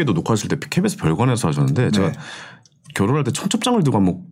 [0.00, 2.18] 그 해피투게더 녹화하실 때 KBS 별관에서 하셨는데 제가 네.
[2.94, 4.22] 결혼할 때 청첩장을 들고 한번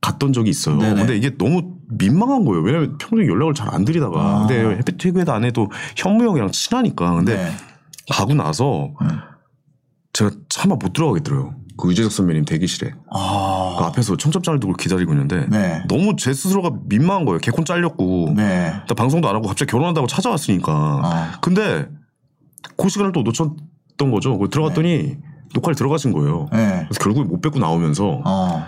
[0.00, 0.76] 갔던 적이 있어요.
[0.78, 0.94] 네네.
[0.94, 2.62] 근데 이게 너무 민망한 거예요.
[2.62, 4.20] 왜냐면 평소에 연락을 잘 안 드리다가.
[4.20, 4.46] 아.
[4.46, 7.14] 근데 해피투게더 안에도 현무 형이랑 친하니까.
[7.14, 7.50] 근데 네.
[8.10, 9.08] 가고 나서 음.
[10.12, 11.54] 제가 차마 못 들어가겠더라고요.
[11.76, 12.90] 그 유재석 선배님 대기실에.
[12.90, 13.76] 그 아.
[13.80, 15.82] 앞에서 청첩장을 들고 기다리고 있는데 네.
[15.88, 17.38] 너무 제 스스로가 민망한 거예요.
[17.38, 18.34] 개콘 잘렸고.
[18.36, 18.72] 네.
[18.96, 20.72] 방송도 안 하고 갑자기 결혼한다고 찾아왔으니까.
[20.72, 21.38] 아.
[21.40, 21.88] 근데
[22.76, 23.32] 그 시간을 또 놓
[23.98, 24.38] 쳤던 거죠.
[24.38, 25.16] 그 들어갔더니
[25.54, 26.48] 녹화를 들어가신 거예요.
[26.52, 26.86] 네.
[26.88, 28.64] 그래서 결국에 못 뵙고 나오면서 어.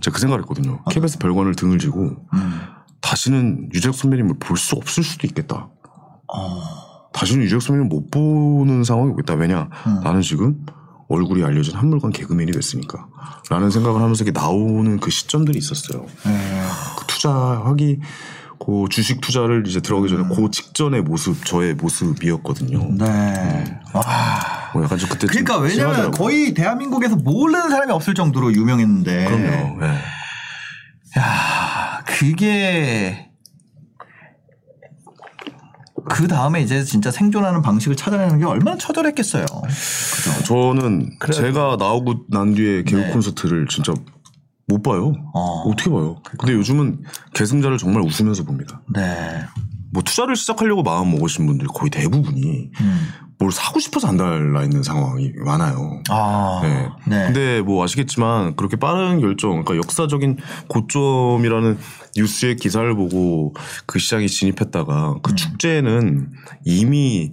[0.00, 0.82] 제가 그 생각을 했거든요.
[0.90, 2.60] KBS 별관을 등을 지고 음.
[3.00, 5.68] 다시는 유재석 선배님을 볼 수 없을 수도 있겠다.
[6.32, 6.62] 어.
[7.12, 9.34] 다시는 유재석 선배님을 못 보는 상황이 오겠다.
[9.34, 9.68] 왜냐?
[9.86, 10.00] 음.
[10.02, 10.64] 나는 지금
[11.08, 13.06] 얼굴이 알려진 한물간 개그맨이 됐으니까.
[13.50, 16.06] 라는 생각을 하면서 이렇게 나오는 그 시점들이 있었어요.
[16.24, 16.62] 네.
[16.98, 18.00] 그 투자하기
[18.64, 22.92] 그 주식 투자를 이제 들어가기 전에 그 직전의 모습 저의 모습이었거든요.
[22.96, 23.80] 네.
[23.92, 24.61] 와.
[24.74, 26.10] 뭐 약간 좀 그때 좀 그러니까 왜냐면 심하더라고요.
[26.12, 29.24] 거의 대한민국에서 모르는 사람이 없을 정도로 유명했는데.
[29.26, 29.84] 그럼요.
[29.84, 29.98] 예.
[31.20, 33.28] 야, 그게
[36.10, 39.44] 그 다음에 이제 진짜 생존하는 방식을 찾아내는 게 얼마나 처절했겠어요.
[39.44, 40.44] 그죠?
[40.44, 43.10] 저는 그래- 제가 나오고 난 뒤에 개그 네.
[43.10, 43.92] 콘서트를 진짜
[44.66, 45.12] 못 봐요.
[45.34, 45.62] 어.
[45.68, 46.16] 어떻게 봐요?
[46.38, 48.82] 근데 요즘은 계승자를 정말 웃으면서 봅니다.
[48.92, 49.44] 네.
[49.92, 53.08] 뭐 투자를 시작하려고 마음 먹으신 분들 거의 대부분이 음.
[53.42, 56.00] 뭘 사고 싶어서 안 달라 있는 상황이 많아요.
[56.10, 56.60] 아.
[56.62, 56.88] 네.
[57.08, 57.24] 네.
[57.26, 61.76] 근데 뭐 아시겠지만 그렇게 빠른 결정, 그러니까 역사적인 고점이라는
[62.16, 63.52] 뉴스의 기사를 보고
[63.86, 65.36] 그 시장에 진입했다가 그 음.
[65.36, 66.30] 축제는
[66.64, 67.32] 이미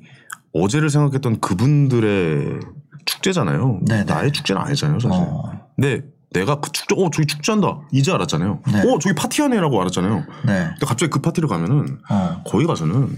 [0.54, 2.60] 어제를 생각했던 그분들의
[3.06, 3.82] 축제잖아요.
[3.88, 4.04] 네네.
[4.06, 5.22] 나의 축제는 아니잖아요, 사실.
[5.22, 5.52] 어.
[5.76, 6.02] 근데
[6.34, 7.82] 내가 그 축제, 어, 저기 축제한다.
[7.92, 8.62] 이제 알았잖아요.
[8.72, 8.80] 네.
[8.80, 10.16] 어, 저기 파티하네라고 알았잖아요.
[10.46, 10.66] 네.
[10.70, 12.42] 근데 갑자기 그 파티를 가면은 어.
[12.46, 13.16] 거기 가서는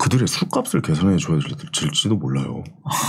[0.00, 1.38] 그들의 술값을 계산해 줘야
[1.78, 2.64] 될지도 몰라요.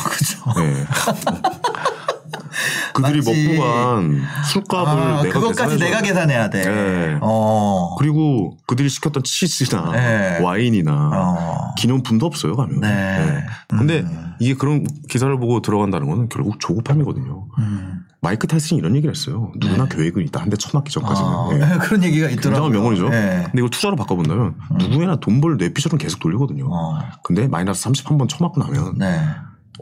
[0.09, 0.59] 그죠.
[0.59, 0.85] 네.
[2.93, 3.47] 그들이 맞지.
[3.57, 4.21] 먹고 간
[4.51, 6.07] 술값을 아, 내가 그것까지 내가 돼.
[6.09, 6.61] 계산해야 돼.
[6.63, 7.17] 네.
[7.21, 7.95] 어.
[7.97, 10.39] 그리고 그들이 시켰던 치즈나 네.
[10.41, 11.50] 와인이나 어.
[11.77, 12.79] 기념품도 없어요 가면.
[12.81, 13.43] 네.
[13.69, 14.33] 근데 음.
[14.39, 17.47] 이게 그런 기사를 보고 들어간다는 거는 결국 조급함이거든요.
[17.59, 18.01] 음.
[18.21, 19.51] 마이크 타이슨이 이런 얘기를 했어요.
[19.59, 20.41] 누구나 계획은 있다.
[20.41, 21.29] 한 대 쳐맞기 전까지는.
[21.29, 21.77] 아, 예.
[21.79, 22.69] 그런 얘기가 있더라고요.
[22.69, 23.09] 굉장한 명언이죠.
[23.09, 23.41] 네.
[23.45, 26.67] 근데 이걸 투자로 바꿔본다면 누구나 돈 벌 뇌피셜은 계속 돌리거든요.
[26.71, 26.99] 어.
[27.23, 29.19] 근데 마이너스 30 한 번 쳐맞고 나면 네.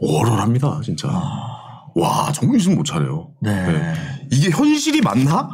[0.02, 1.08] 얼얼합니다, 진짜.
[1.94, 3.30] 와, 정신 못 차려요.
[3.42, 3.66] 네.
[3.72, 3.94] 네.
[4.30, 5.50] 이게 현실이 맞나?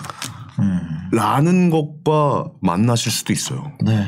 [0.61, 0.81] 음.
[1.13, 3.73] 라는 것과 만나실 수도 있어요.
[3.85, 4.07] 네.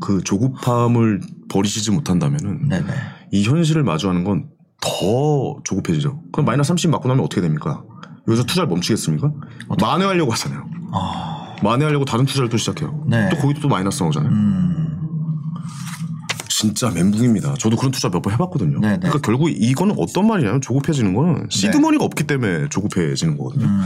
[0.00, 2.86] 그 조급함을 버리시지 못한다면은 네네.
[3.32, 6.22] 이 현실을 마주하는 건 더 조급해지죠.
[6.32, 7.82] 그럼 마이너스 30 맞고 나면 어떻게 됩니까?
[8.28, 9.32] 여기서 투자를 멈추겠습니까?
[9.80, 10.64] 만회하려고 하잖아요.
[10.92, 11.56] 아.
[11.62, 13.04] 만회하려고 다른 투자를 또 시작해요.
[13.08, 13.28] 네.
[13.30, 14.30] 또 거기도 또 마이너스 나오잖아요.
[14.32, 14.75] 음.
[16.58, 17.54] 진짜 멘붕입니다.
[17.58, 18.80] 저도 그런 투자 몇 번 해봤거든요.
[18.80, 18.98] 네네.
[19.00, 23.66] 그러니까 결국 이거는 어떤 말이냐면 조급해지는 거는 시드머니가 없기 때문에 조급해지는 거거든요.
[23.66, 23.80] 음.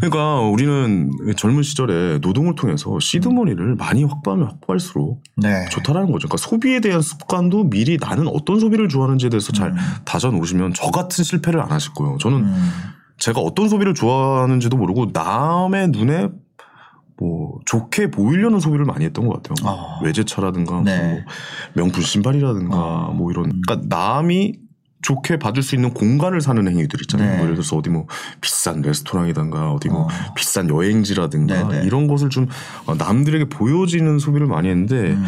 [0.00, 5.64] 그러니까 우리는 젊은 시절에 노동을 통해서 시드머니를 많이 확보하면 확보할수록 네.
[5.70, 6.28] 좋다라는 거죠.
[6.28, 9.76] 그러니까 소비에 대한 습관도 미리 나는 어떤 소비를 좋아하는지에 대해서 잘 음.
[10.04, 12.18] 다져 놓으시면 저 같은 실패를 안 하실 거예요.
[12.18, 12.70] 저는 음.
[13.18, 16.28] 제가 어떤 소비를 좋아하는지도 모르고 남의 눈에
[17.22, 19.54] 뭐 좋게 보이려는 소비를 많이 했던 것 같아요.
[19.70, 20.00] 아.
[20.02, 20.98] 외제차라든가 네.
[20.98, 21.20] 뭐
[21.74, 23.12] 명품 신발이라든가 아.
[23.14, 24.58] 뭐 이런 그러니까 남이
[25.02, 27.30] 좋게 봐줄 수 있는 공간을 사는 행위들 있잖아요.
[27.30, 27.36] 네.
[27.36, 28.06] 뭐 예를 들어서 어디 뭐
[28.40, 30.08] 비싼 레스토랑이든가 어디 뭐 어.
[30.34, 31.86] 비싼 여행지라든가 네네.
[31.86, 32.48] 이런 것을 좀
[32.86, 35.24] 어, 남들에게 보여지는 소비를 많이 했는데 음.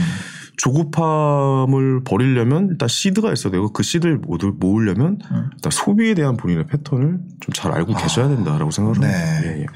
[0.56, 5.50] 조급함을 버리려면 일단 시드가 있어야 되고 그 시드를 모두 모으려면 음.
[5.54, 9.06] 일단 소비에 대한 본인의 패턴을 좀 잘 알고 계셔야 된다라고 생각을 네.
[9.06, 9.46] 합니다.
[9.46, 9.66] 예, 예.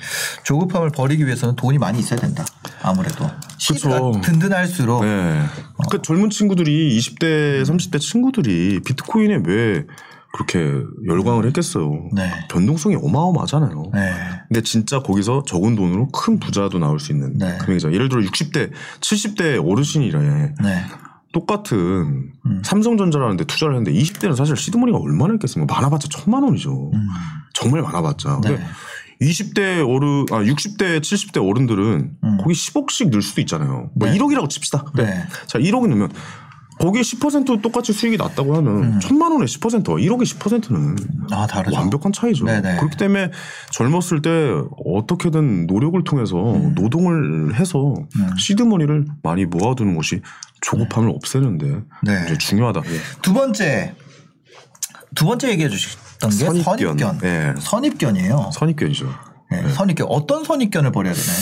[0.45, 2.45] 조급함을 버리기 위해서는 돈이 많이 있어야 된다.
[2.83, 3.25] 아무래도.
[3.57, 4.21] 시드가 그쵸.
[4.23, 5.05] 든든할수록.
[5.05, 5.43] 네.
[5.91, 9.85] 그 젊은 친구들이 20대, 30대 친구들이 비트코인에 왜
[10.33, 12.11] 그렇게 열광을 했겠어요.
[12.13, 12.31] 네.
[12.51, 13.91] 변동성이 어마어마하잖아요.
[13.95, 14.13] 네.
[14.49, 17.57] 근데 진짜 거기서 적은 돈으로 큰 부자도 나올 수 있는 네.
[17.59, 17.93] 금액이죠.
[17.93, 18.71] 예를 들어 60대,
[19.01, 20.55] 70대 어르신이래.
[20.63, 20.85] 네.
[21.33, 22.63] 똑같은 음.
[22.65, 25.75] 삼성전자라는데 투자를 했는데 20대는 사실 시드머니가 얼마나 있겠습니까?
[25.75, 26.91] 많아봤자 천만 원이죠.
[26.93, 27.09] 음.
[27.55, 28.41] 정말 많아봤자.
[28.41, 28.65] 근데 네.
[29.21, 32.37] 20대 어른, 아, 60대, 70대 어른들은 음.
[32.39, 33.91] 거기 10억씩 넣을 수도 있잖아요.
[33.95, 34.17] 뭐 네.
[34.17, 34.85] 1억이라고 칩시다.
[34.95, 35.27] 네.
[35.47, 36.11] 자, 1억이 넣으면
[36.79, 40.97] 거기에 10% 똑같이 수익이 났다고 하면 천만 원에 10% 1억에 10%는
[41.33, 41.77] 아 다르죠.
[41.77, 42.45] 완벽한 차이죠.
[42.45, 42.77] 네네.
[42.77, 43.31] 그렇기 때문에
[43.73, 44.31] 젊었을 때
[44.85, 46.75] 어떻게든 노력을 통해서 음.
[46.75, 47.95] 노동을 해서
[48.39, 50.21] 시드머니를 많이 모아두는 것이
[50.61, 52.23] 조급함을 없애는데 네.
[52.27, 52.83] 이제 중요하다.
[53.23, 53.95] 두 번째
[55.15, 56.65] 두 번째 얘기해 주셨던 게 선입견.
[56.65, 57.19] 선입견.
[57.19, 57.55] 네.
[57.59, 58.51] 선입견이에요.
[58.53, 59.09] 선입견이죠.
[59.51, 61.39] 네, 선입견 어떤 선입견을 버려야 되나요?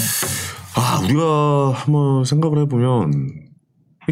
[0.77, 3.46] 아, 우리가 한번 생각을 해보면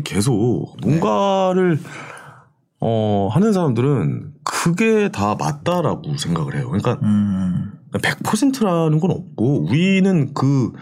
[0.02, 1.79] 계속 뭔가를
[2.81, 6.69] 어, 하는 사람들은 그게 다 맞다라고 생각을 해요.
[6.70, 10.73] 그러니까 음, 100%라는 건 없고 우리는 그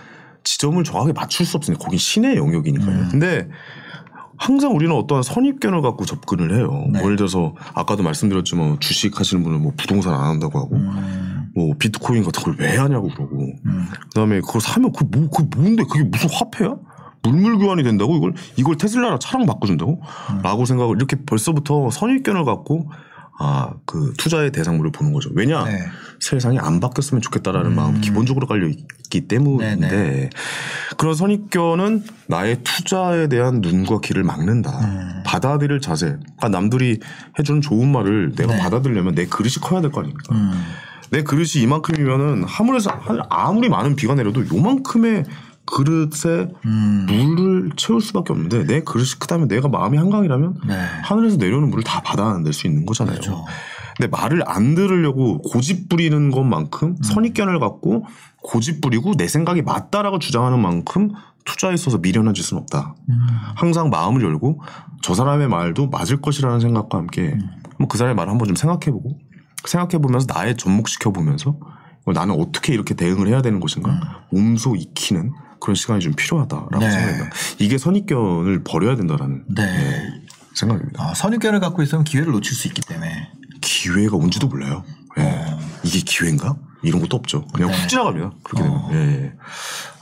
[0.44, 2.90] 지점을 정확하게 맞출 수 없으니까 거긴 신의 영역이니까요.
[2.96, 3.08] 음.
[3.10, 3.48] 근데
[4.38, 6.84] 항상 우리는 어떠한 선입견을 갖고 접근을 해요.
[6.90, 6.98] 네.
[6.98, 11.74] 뭐 예를 들어서 아까도 말씀드렸지만 주식 하시는 분은 뭐 부동산 안 한다고 하고 음, 뭐
[11.78, 13.52] 비트코인 같은 걸 왜 하냐고 그러고
[14.08, 16.74] 그다음에 그걸 사면 그뭐 그 뭔데 그게 무슨 화폐야?
[17.22, 20.00] 물물 교환이 된다고 이걸 이걸 테슬라랑 차랑 바꿔준다고?
[20.32, 20.42] 음.
[20.42, 22.90] 라고 생각을 이렇게 벌써부터 선입견을 갖고
[23.38, 25.30] 아 그 투자의 대상물을 보는 거죠.
[25.34, 25.78] 왜냐 네.
[26.20, 29.90] 세상이 안 바뀌었으면 좋겠다라는 마음 이 기본적으로 깔려 있기 때문인데 음.
[29.90, 30.30] 네네.
[30.96, 34.70] 그런 선입견은 나의 투자에 대한 눈과 귀를 막는다.
[34.70, 35.22] 음.
[35.26, 36.06] 받아들일 자세.
[36.36, 37.00] 그러니까 남들이
[37.38, 38.60] 해주는 좋은 말을 내가 네.
[38.60, 40.34] 받아들려면 내 그릇이 커야 될 거 아닙니까?
[40.34, 40.52] 음,
[41.10, 42.78] 내 그릇이 이만큼이면은 아무리
[43.28, 45.24] 아무리 많은 비가 내려도 요만큼의
[45.64, 47.06] 그릇에 음.
[47.08, 50.74] 물을 채울 수밖에 없는데 내 그릇이 크다면 내가 마음이 한강이라면 네.
[51.02, 53.14] 하늘에서 내려오는 물을 다 받아낼 수 있는 거잖아요.
[53.14, 53.44] 그렇죠.
[53.96, 57.02] 근데 말을 안 들으려고 고집 부리는 것만큼 음.
[57.02, 58.06] 선입견을 갖고
[58.42, 61.10] 고집 부리고 내 생각이 맞다라고 주장하는 만큼
[61.44, 62.94] 투자에 있어서 미련한 짓은 없다.
[63.08, 63.16] 음.
[63.54, 64.60] 항상 마음을 열고
[65.02, 67.36] 저 사람의 말도 맞을 것이라는 생각과 함께
[67.80, 67.86] 음.
[67.88, 69.18] 그 사람의 말을 한번 좀 생각해보고
[69.64, 71.56] 생각해보면서 나의 접목시켜보면서
[72.12, 75.32] 나는 어떻게 이렇게 대응을 해야 되는 것인가 몸소 익히는
[75.62, 76.80] 그런 시간이 좀 필요하다라고 음.
[76.80, 76.90] 네.
[76.90, 77.30] 생각합니다.
[77.60, 79.64] 이게 선입견을 버려야 된다라는 네.
[79.64, 80.22] 네,
[80.54, 81.02] 생각입니다.
[81.02, 83.30] 아, 선입견을 갖고 있으면 기회를 놓칠 수 있기 때문에.
[83.60, 84.82] 기회가 온지도 몰라요.
[85.18, 85.44] 예.
[85.84, 86.56] 이게 기회인가?
[86.82, 87.46] 이런 것도 없죠.
[87.54, 87.72] 그냥 어.
[87.72, 87.80] 네.
[87.80, 88.32] 훅 지나갑니다.
[88.42, 88.88] 그렇게 되면.
[88.92, 89.32] 예, 예.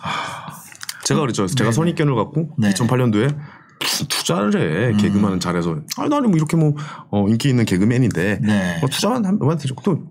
[0.00, 0.62] 아,
[1.04, 1.46] 제가 그랬죠.
[1.46, 2.70] 제가 선입견을 갖고 네.
[2.70, 3.36] 2008년도에
[3.80, 4.96] 무슨 투자를 해.
[4.96, 5.76] 개그만은 잘해서.
[5.98, 6.74] 아, 나는 뭐 이렇게 뭐,
[7.10, 8.38] 어, 인기 있는 개그맨인데.
[8.40, 8.78] 네.
[8.80, 9.74] 뭐 투자만 하면 되죠.
[9.84, 10.04] 또,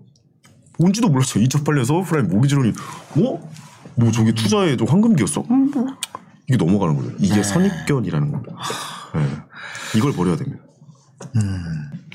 [0.78, 1.42] 뭔지도 몰랐어요.
[1.44, 2.72] 2008년 서브프라임 모기지론이,
[3.14, 3.50] 뭐?
[3.96, 5.44] 뭐 저기 투자에 좀 황금기였어?
[5.50, 5.86] 음, 뭐.
[6.48, 7.12] 이게 넘어가는 거예요.
[7.18, 7.42] 이게 네.
[7.42, 8.56] 선입견이라는 겁니다.
[9.16, 9.98] 예.
[9.98, 10.62] 이걸 버려야 됩니다.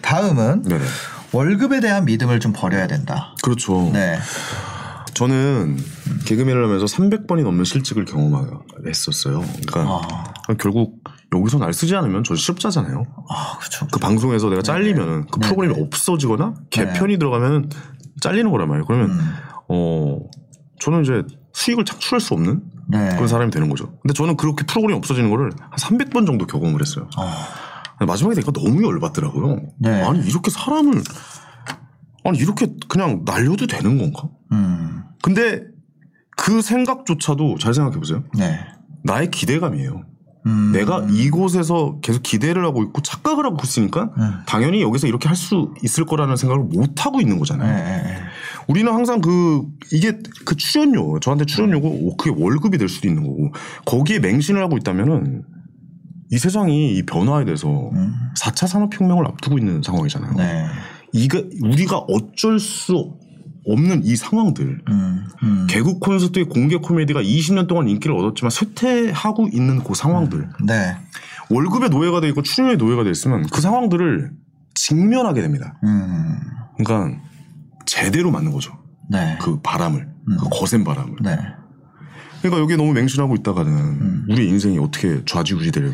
[0.02, 0.84] 다음은 네네.
[1.32, 3.36] 월급에 대한 믿음을 좀 버려야 된다.
[3.42, 3.90] 그렇죠.
[3.94, 4.18] 네.
[5.14, 5.78] 저는
[6.26, 9.44] 개그맨을 하면서 300번이 넘는 실직을 경험했었어요.
[9.68, 11.00] 그러니까 결국
[11.34, 13.06] 여기서 날 쓰지 않으면 저 실업자잖아요.
[13.30, 13.88] 아, 그렇죠.
[13.92, 17.70] 그 방송에서 내가 잘리면은 그 프로그램이 없어지거나 개편이 들어가면
[18.22, 18.86] 잘리는 거란 말이에요.
[18.86, 19.18] 그러면
[19.70, 20.20] 어
[20.82, 21.24] 저는 이제
[21.56, 23.10] 수익을 창출할 수 없는 네.
[23.16, 23.98] 그런 사람이 되는 거죠.
[24.02, 27.10] 근데 저는 그렇게 프로그램이 없어지는 거를 한 300번 정도 경험을 했어요.
[27.98, 29.62] 근데 마지막에 되니까 너무 열받더라고요.
[29.80, 30.02] 네.
[30.04, 31.02] 아니 이렇게 사람을
[32.26, 34.28] 아니 이렇게 그냥 날려도 되는 건가?
[34.52, 35.04] 음.
[35.24, 35.62] 근데
[36.36, 38.24] 그 생각조차도 잘 생각해 보세요.
[38.38, 38.60] 네.
[39.04, 40.04] 나의 기대감이에요.
[40.48, 40.72] 음.
[40.74, 44.40] 내가 이곳에서 계속 기대를 하고 있고 착각을 하고 있으니까 음.
[44.46, 47.76] 당연히 여기서 이렇게 할 수 있을 거라는 생각을 못 하고 있는 네, 거잖아요.
[47.76, 48.22] 네, 네.
[48.68, 53.54] 우리는 항상 그 이게 그 출연료 저한테 출연료고 오, 그게 월급이 될 수도 있는 거고
[53.86, 55.44] 거기에 맹신을 하고 있다면은
[56.32, 58.14] 이 세상이 이 변화에 대해서 음.
[58.38, 60.34] 4차 산업혁명을 앞두고 있는 상황이잖아요.
[60.36, 60.66] 네.
[61.14, 63.14] 이가 우리가 어쩔 수
[63.68, 65.26] 없는 이 상황들 음.
[65.44, 65.68] 음.
[65.70, 70.98] 개국 콘서트의 공개 코미디가 20년 동안 인기를 얻었지만 쇠퇴하고 있는 그 상황들 네.
[71.50, 74.32] 월급의 노예가 돼 있고 출연의 노예가 돼 있으면 그 상황들을
[74.76, 75.80] 직면하게 됩니다.
[75.84, 76.40] 음.
[76.78, 77.20] 그러니까
[77.96, 78.78] 제대로 맞는 거죠.
[79.10, 79.38] 네.
[79.42, 80.08] 그 바람을
[80.40, 81.16] 그 거센 바람을.
[81.22, 81.38] 네.
[82.42, 85.92] 그러니까 여기에 너무 맹신하고 있다가는 우리 인생이 어떻게 좌지우지 되고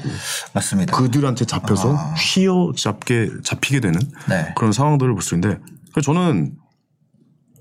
[0.53, 0.97] 맞습니다.
[0.97, 2.13] 그들한테 잡혀서 아.
[2.13, 4.53] 휘어잡게 잡히게 되는 네.
[4.57, 5.59] 그런 상황들을 볼 수 있는데
[5.93, 6.55] 그래서 저는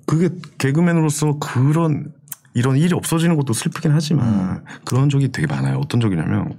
[0.06, 2.12] 그게 개그맨으로서 그런
[2.54, 4.64] 이런 일이 없어지는 것도 슬프긴 하지만 음.
[4.84, 5.78] 그런 적이 되게 많아요.
[5.78, 6.58] 어떤 적이냐면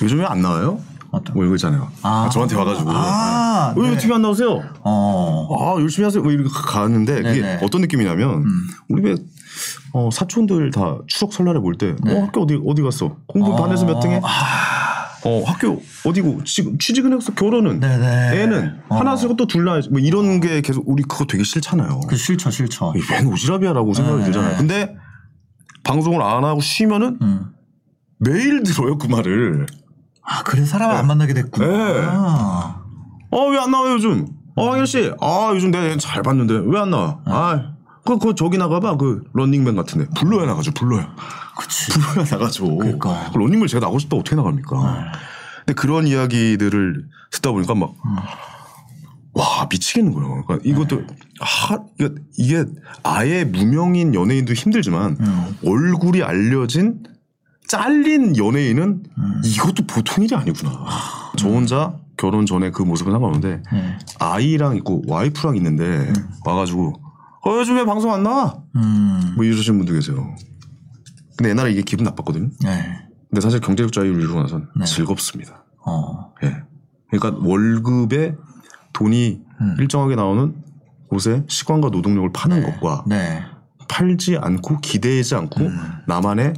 [0.00, 0.80] 요즘에 안 나와요?
[1.12, 1.34] 어떤?
[1.36, 1.88] 뭐 이거 있잖아요.
[2.02, 2.28] 아.
[2.32, 3.96] 저한테 와가지고 아, 왜 네.
[3.98, 4.62] TV 안 나오세요?
[4.82, 5.46] 어.
[5.60, 6.22] 아 열심히 하세요.
[6.22, 7.54] 뭐 이렇게 가는데 그게 네네.
[7.54, 7.58] 음.
[7.62, 8.44] 어떤 느낌이냐면
[8.88, 9.14] 우리 배
[9.92, 13.16] 어, 사촌들 다 추석 설날에 볼 때 어, 학교 어디 어디 갔어?
[13.26, 14.16] 공부 반에서 몇 등해?
[14.16, 14.20] 네.
[14.24, 15.02] 아.
[15.24, 18.42] 어 학교 어디고 지금 취직은 했어 결혼은 네네.
[18.42, 18.96] 애는 어.
[18.96, 22.00] 하나 쓰고 또 둘 낳아야지 뭐 이런 게 계속 우리 그거 되게 싫잖아요.
[22.08, 22.92] 그 싫죠, 싫죠.
[23.10, 24.24] 웬 오지랖이야라고 생각이 네.
[24.24, 24.56] 들잖아요.
[24.56, 24.96] 근데
[25.84, 27.46] 방송을 안 하고 쉬면은 음.
[28.18, 29.66] 매일 들어요 그 말을.
[30.24, 31.66] 아, 그래 사람을 안 만나게 됐구나.
[31.66, 32.00] 네.
[32.06, 32.82] 아.
[33.30, 34.26] 어왜 안 나와 요즘?
[34.54, 37.18] 어 황현 씨, 아 요즘 내가 잘 봤는데 왜 안 나와?
[37.24, 37.72] 아,
[38.04, 41.14] 그, 그 저기 나가봐 그 런닝맨 같은데 불러야 나가죠 불러야.
[41.58, 41.90] 그치.
[41.92, 42.76] 불러야 나가죠.
[42.76, 43.30] 그러니까.
[43.32, 45.12] 그 런닝맨 제가 나가고 싶다 고 어떻게 나갑니까?
[45.64, 47.94] 근데 그런 이야기들을 듣다 보니까 막,
[49.34, 50.44] 와, 미치겠는 거예요.
[50.44, 51.02] 그러니까 이것도,
[51.40, 52.64] 하, 이게, 이게
[53.04, 55.16] 아예 무명인 연예인도 힘들지만
[55.64, 57.02] 얼굴이 알려진
[57.72, 59.02] 잘린 연예인은
[59.46, 60.84] 이것도 보통 일이 아니구나.
[61.38, 63.98] 저 혼자 결혼 전에 그 모습은 상관없는데 네.
[64.18, 66.12] 아이랑 있고 와이프랑 있는데
[66.44, 66.92] 와가지고
[67.46, 68.58] 어, 요즘 왜 방송 안 나와?
[68.76, 69.32] 음.
[69.36, 70.36] 뭐 이러시는 분도 계세요.
[71.38, 72.50] 근데 옛날에 이게 기분 나빴거든요.
[72.62, 73.08] 네.
[73.30, 74.84] 근데 사실 경제적 자유를 이루고 나선 네.
[74.84, 75.64] 즐겁습니다.
[75.86, 76.30] 어.
[76.44, 76.54] 예.
[77.10, 78.36] 그러니까 월급에
[78.92, 79.76] 돈이 음.
[79.78, 80.54] 일정하게 나오는
[81.08, 83.40] 곳에 시간과 노동력을 파는 것과 네.
[83.88, 85.80] 팔지 않고 기대지 않고 음.
[86.06, 86.52] 나만의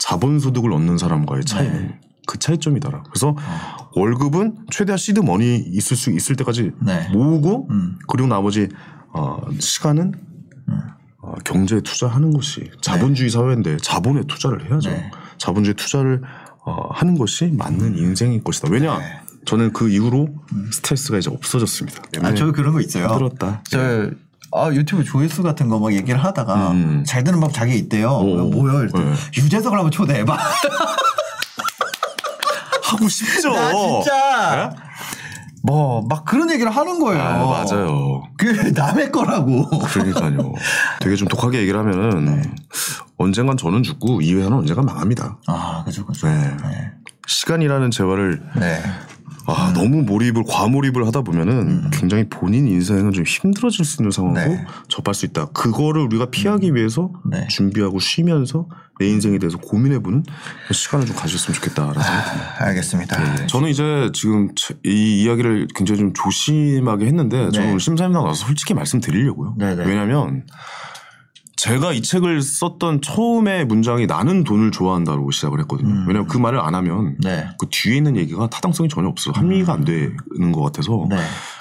[0.00, 2.00] 자본소득을 얻는 사람과의 차이는 네.
[2.26, 3.04] 그 차이점이더라.
[3.04, 3.90] 그래서 어.
[3.94, 7.08] 월급은 최대한 시드 머니 있을 수 있을 때까지 네.
[7.12, 7.98] 모으고 음.
[8.08, 8.68] 그리고 나머지
[9.12, 10.12] 어, 시간은
[11.22, 14.90] 어, 경제에 투자하는 것이 자본주의 사회인데 자본에 투자를 해야죠.
[14.90, 15.10] 네.
[15.38, 16.22] 자본주의 투자를
[16.64, 18.68] 어, 하는 것이 맞는 인생일 것이다.
[18.70, 18.98] 왜냐?
[18.98, 19.20] 네.
[19.44, 20.28] 저는 그 이후로
[20.72, 22.02] 스트레스가 이제 없어졌습니다.
[22.22, 23.06] 아, 저 그런 거 있어요.
[23.06, 23.62] 힘들었다.
[23.68, 24.10] 저
[24.52, 27.04] 아, 유튜브 조회수 같은 거 막 얘기를 하다가 음.
[27.06, 28.10] 잘 되는 법 자기 있대요.
[28.10, 28.48] 오.
[28.50, 28.80] 뭐요?
[28.82, 29.16] 이랬더니 네.
[29.36, 30.36] 유재석을 한번 초대해봐.
[32.82, 33.52] 하고 싶죠.
[33.52, 34.74] 나 진짜
[35.62, 37.22] 뭐막 그런 얘기를 하는 거예요.
[37.22, 38.22] 아, 맞아요.
[38.36, 39.68] 그 남의 거라고.
[39.68, 40.54] 그러니까요.
[41.00, 42.42] 되게 좀 독하게 얘기를 하면은 네.
[43.18, 45.38] 언젠간 저는 죽고 이 회사는 언젠간 망합니다.
[45.46, 46.26] 아, 그죠, 그죠.
[46.26, 46.56] 네.
[46.62, 46.90] 네.
[47.26, 48.82] 시간이라는 재화를 네.
[49.46, 54.64] 아, 너무 몰입을 과몰입을 하다 보면은 굉장히 본인 인생은 좀 힘들어질 수 있는 상황으로 네.
[54.88, 55.46] 접할 수 있다.
[55.46, 57.46] 그거를 우리가 피하기 위해서 네.
[57.48, 58.68] 준비하고 쉬면서
[58.98, 60.24] 내 인생에 대해서 고민해보는
[60.70, 62.64] 시간을 좀 가졌으면 좋겠다라는 생각이 듭니다.
[62.64, 63.34] 알겠습니다.
[63.36, 63.46] 네.
[63.46, 64.50] 저는 이제 지금
[64.84, 67.78] 이 이야기를 굉장히 좀 조심하게 했는데 저는 네.
[67.78, 69.54] 심사임당 나서 솔직히 말씀드리려고요.
[69.58, 69.84] 네네.
[69.86, 70.44] 왜냐하면
[71.60, 75.90] 제가 이 책을 썼던 처음에 문장이 나는 돈을 좋아한다고 시작을 했거든요.
[76.06, 77.16] 왜냐하면 그 말을 안 하면 음.
[77.22, 77.48] 네.
[77.58, 79.34] 그 뒤에 있는 얘기가 타당성이 전혀 없어요.
[79.36, 81.06] 합리가 안 되는 것 같아서.
[81.10, 81.18] 네.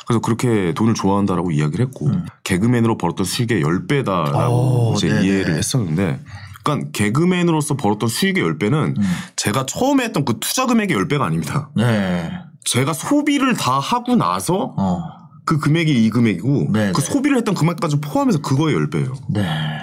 [0.07, 2.09] 그래서 그렇게 돈을 좋아한다라고 이야기를 했고
[2.45, 5.25] 개그맨으로 벌었던 수익의 10배다라고 오, 이제 네네.
[5.25, 6.21] 이해를 했었는데
[6.63, 8.95] 그러니까 개그맨으로서 벌었던 수익의 10배는
[9.35, 11.71] 제가 처음에 했던 그 투자 금액의 10배가 아닙니다.
[11.75, 12.31] 네.
[12.63, 15.19] 제가 소비를 다 하고 나서 어.
[15.43, 16.91] 그 금액이 이 금액이고 네네.
[16.93, 19.13] 그 소비를 했던 금액까지 포함해서 그거의 10배예요.
[19.29, 19.78] 네.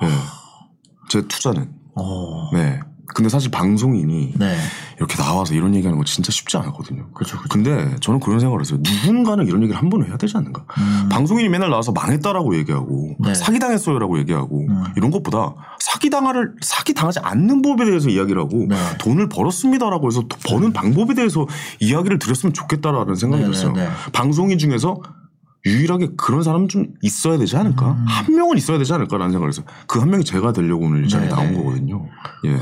[0.00, 0.08] 네.
[1.08, 1.72] 제 투자는.
[1.96, 2.50] 어.
[2.52, 2.80] 네.
[3.14, 4.56] 근데 사실 방송인이 네.
[4.96, 7.10] 이렇게 나와서 이런 얘기하는 거 진짜 쉽지 않았거든요.
[7.12, 7.38] 그렇죠.
[7.48, 8.78] 근데 저는 그런 생각을 했어요.
[8.82, 10.64] 누군가는 이런 얘기를 한 번은 해야 되지 않는가.
[11.10, 13.24] 방송인이 맨날 나와서 망했다라고 얘기하고 음.
[13.24, 13.34] 네.
[13.34, 14.84] 사기당했어요라고 얘기하고 음.
[14.96, 18.76] 이런 것보다 사기당할 사기당하지 않는 법에 대해서 이야기를 하고 네.
[18.98, 21.46] 돈을 벌었습니다라고 해서 더 버는 방법에 대해서
[21.80, 23.72] 이야기를 드렸으면 좋겠다라는 생각이 네, 들었어요.
[23.72, 23.90] 네, 네.
[24.12, 25.00] 방송인 중에서
[25.66, 27.92] 유일하게 그런 사람 좀 있어야 되지 않을까?
[27.92, 28.04] 음.
[28.06, 29.66] 한 명은 있어야 되지 않을까라는 생각을 했어요.
[29.86, 31.56] 그 한 명이 제가 되려고 오늘 이 자리에 네, 나온 네.
[31.58, 32.06] 거거든요.
[32.46, 32.56] 예.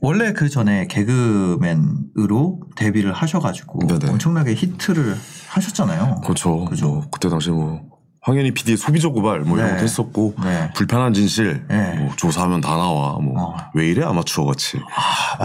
[0.00, 4.10] 원래 그 전에 개그맨으로 데뷔를 하셔가지고 네네.
[4.10, 5.16] 엄청나게 히트를
[5.48, 6.22] 하셨잖아요.
[6.22, 6.64] 그렇죠.
[6.64, 6.86] 그죠.
[6.88, 7.82] 뭐 그때 당시 뭐
[8.22, 9.74] 황현희 PD의 소비적 고발 뭐 이런 네.
[9.74, 10.70] 것도 했었고 네.
[10.74, 11.96] 불편한 진실 네.
[11.98, 13.56] 뭐 조사하면 다 나와 뭐 어.
[13.74, 14.78] 왜 이래 아마추어 같이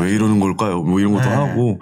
[0.01, 0.81] 왜 이러는 걸까요?
[0.83, 1.35] 뭐 이런 것도 네.
[1.35, 1.79] 하고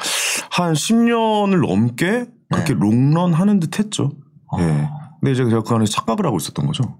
[0.51, 4.11] 한 10년을 넘게 그렇게 롱런 하는 듯 했죠.
[4.55, 4.61] 어.
[4.61, 4.89] 예.
[5.19, 6.97] 근데 이제 제가 그 안에 착각을 하고 있었던 거죠.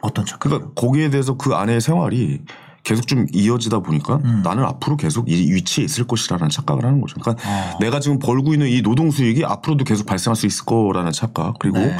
[0.00, 0.40] 어떤 척?
[0.40, 2.40] 그러니까 거기에 대해서 그 안의 생활이
[2.84, 4.40] 계속 좀 이어지다 보니까 음.
[4.42, 7.14] 나는 앞으로 계속 이 위치에 있을 것이라는 착각을 하는 거죠.
[7.20, 7.78] 그러니까 어.
[7.80, 11.78] 내가 지금 벌고 있는 이 노동 수익이 앞으로도 계속 발생할 수 있을 거라는 착각 그리고
[11.78, 11.96] 네.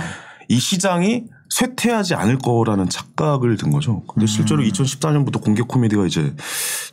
[0.48, 3.98] 이 시장이 쇠퇴하지 않을 거라는 착각을 든 거죠.
[3.98, 4.00] 음.
[4.12, 6.34] 근데 실제로 2014년부터 공개 코미디가 이제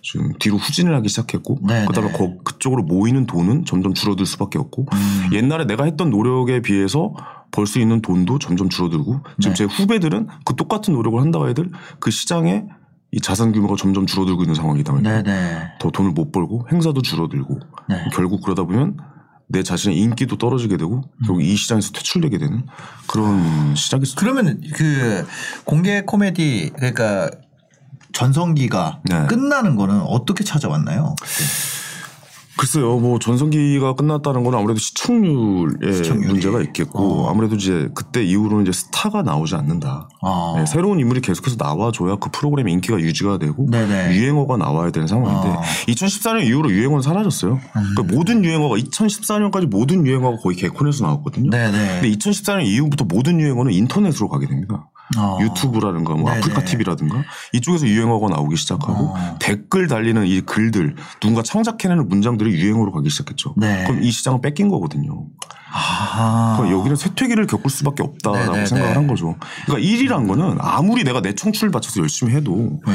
[0.01, 2.17] 좀 뒤로 후진을 하기 시작했고 네, 그다음에 네.
[2.17, 5.29] 거- 그쪽으로 모이는 돈은 점점 줄어들 수밖에 없고 음.
[5.33, 7.13] 옛날에 내가 했던 노력에 비해서
[7.51, 9.53] 벌 수 있는 돈도 점점 줄어들고 지금 네.
[9.53, 12.65] 제 후배들은 그 똑같은 노력을 한다고 해들 그 시장에
[13.11, 15.61] 이 자산 규모가 점점 줄어들고 있는 상황이다 보니까 네네.
[15.79, 18.05] 더 돈을 못 벌고 행사도 줄어들고 네.
[18.13, 18.97] 결국 그러다 보면
[19.47, 22.65] 내 자신의 인기도 떨어지게 되고 결국 이 시장에서 퇴출되게 되는
[23.07, 24.15] 그런 시작이 있어요.
[24.17, 25.25] 그러면 그
[25.65, 27.31] 공개 코미디 그러니까
[28.13, 29.25] 전성기가 네.
[29.27, 31.15] 끝나는 거는 어떻게 찾아왔나요?
[32.59, 36.27] 글쎄요, 뭐 전성기가 끝났다는 건 아무래도 시청률에 시청률이.
[36.27, 37.29] 문제가 있겠고 어.
[37.29, 40.09] 아무래도 이제 그때 이후로는 이제 스타가 나오지 않는다.
[40.21, 40.53] 아.
[40.57, 44.13] 네, 새로운 인물이 계속해서 나와줘야 그 프로그램의 인기가 유지가 되고 네네.
[44.13, 45.61] 유행어가 나와야 되는 상황인데 어.
[45.87, 47.53] 2014년 이후로 유행어는 사라졌어요.
[47.53, 47.93] 음.
[47.95, 51.51] 그러니까 모든 유행어가 2014년까지 모든 유행어가 거의 개콘에서 나왔거든요.
[51.51, 52.01] 네네.
[52.01, 54.88] 근데 2014년 이후부터 모든 유행어는 인터넷으로 가게 됩니다.
[55.17, 55.37] 어.
[55.41, 56.37] 유튜브라든가 뭐 네네.
[56.37, 57.23] 아프리카 TV라든가
[57.53, 59.37] 이쪽에서 유행어가 나오기 시작하고 어.
[59.39, 63.55] 댓글 달리는 이 글들 누군가 창작해내는 문장들이 유행어로 가기 시작했죠.
[63.57, 63.85] 네.
[63.85, 65.25] 그럼 이 시장은 뺏긴 거거든요.
[65.71, 66.55] 아.
[66.57, 68.65] 그러니까 여기는 쇠퇴기를 겪을 수밖에 없다라고 네네네.
[68.65, 69.35] 생각을 한 거죠.
[69.65, 72.93] 그러니까 일이란 거는 아무리 내가 내 청춘을 바쳐서 열심히 해도 네.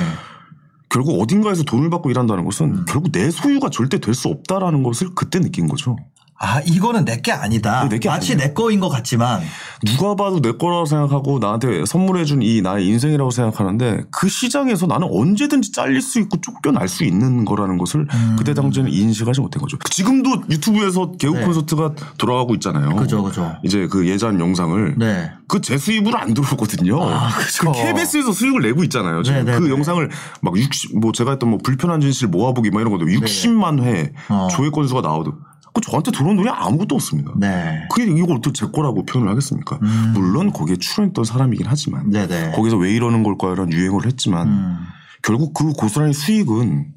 [0.88, 2.84] 결국 어딘가에서 돈을 받고 일한다는 것은 음.
[2.88, 5.96] 결국 내 소유가 절대 될 수 없다라는 것을 그때 느낀 거죠.
[6.38, 7.84] 아 이거는 내 게 아니다.
[7.84, 8.48] 네, 내게 마치 아니에요.
[8.48, 9.40] 내 거인 것 같지만
[9.86, 15.72] 누가 봐도 내 거라고 생각하고 나한테 선물해준 이 나의 인생이라고 생각하는데 그 시장에서 나는 언제든지
[15.72, 18.36] 잘릴 수 있고 쫓겨날 수 있는 거라는 것을 음.
[18.38, 19.78] 그때 당시에는 인식하지 못한 거죠.
[19.90, 21.44] 지금도 유튜브에서 개국 네.
[21.46, 22.94] 콘서트가 돌아가고 있잖아요.
[22.96, 23.56] 그죠 그죠.
[23.62, 25.30] 이제 그 예전 영상을 네.
[25.48, 27.02] 그제 수입으로 안 들어오거든요.
[27.02, 27.72] 아, 그죠.
[27.72, 29.22] 그 KBS에서 수익을 내고 있잖아요.
[29.22, 29.70] 지금 네, 네, 그 네.
[29.70, 30.10] 영상을
[30.42, 34.48] 막 60, 뭐 제가 했던 뭐 불편한 진실 모아보기 막 이런 것도 60만 회 어.
[34.50, 35.32] 조회 건수가 나오도
[35.74, 37.32] 그 저한테 들어온 돈이 아무것도 없습니다.
[37.36, 37.86] 네.
[37.90, 39.78] 그게 이걸 또 제 거라고 표현을 하겠습니까?
[40.14, 42.10] 물론 거기에 출연했던 사람이긴 하지만 음.
[42.10, 42.52] 네네.
[42.52, 44.78] 거기서 왜 이러는 걸까 이런 유행을 했지만 음.
[45.22, 46.92] 결국 그 고스란히 수익은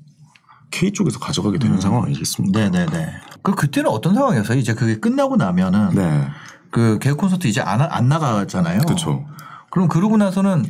[0.70, 1.60] K 쪽에서 가져가게 음.
[1.60, 2.60] 되는 상황 아니겠습니까?
[2.60, 3.08] 네네네.
[3.42, 4.60] 그 그때는 어떤 상황이었어요?
[4.60, 6.28] 이제 그게 끝나고 나면은 네.
[6.70, 8.82] 그 개국 콘서트 이제 안, 안 나가잖아요.
[8.82, 9.26] 그렇죠.
[9.72, 10.66] 그럼 그러고 나서는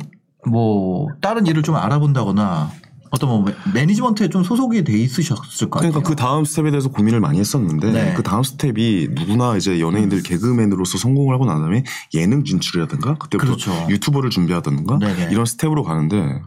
[0.46, 2.70] 뭐 다른 일을 좀 알아본다거나
[3.10, 5.92] 어떤 뭐 매- 매니지먼트에 좀 소속이 돼 있으셨을 것 같아요.
[5.92, 8.14] 그러니까 그 다음 스텝에 대해서 고민을 많이 했었는데 네.
[8.14, 11.84] 그 다음 스텝이 누구나 이제 연예인들 개그맨으로서 성공을 하고 난 다음에
[12.14, 13.86] 예능 진출이라든가 그때부터 그렇죠.
[13.90, 15.28] 유튜버를 준비하든가 네네.
[15.32, 16.42] 이런 스텝으로 가는데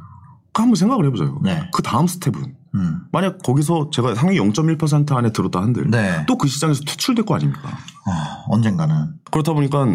[0.53, 1.39] 그 한번 생각을 해보자요.
[1.43, 1.63] 네.
[1.71, 2.99] 그 다음 스텝은 음.
[3.11, 6.25] 만약 거기서 제가 상위 0.1% 안에 들었다 한들 네.
[6.27, 7.69] 또그 시장에서 퇴출될 거 아닙니까?
[7.69, 8.11] 어,
[8.53, 9.13] 언젠가는.
[9.31, 9.85] 그렇다 보니까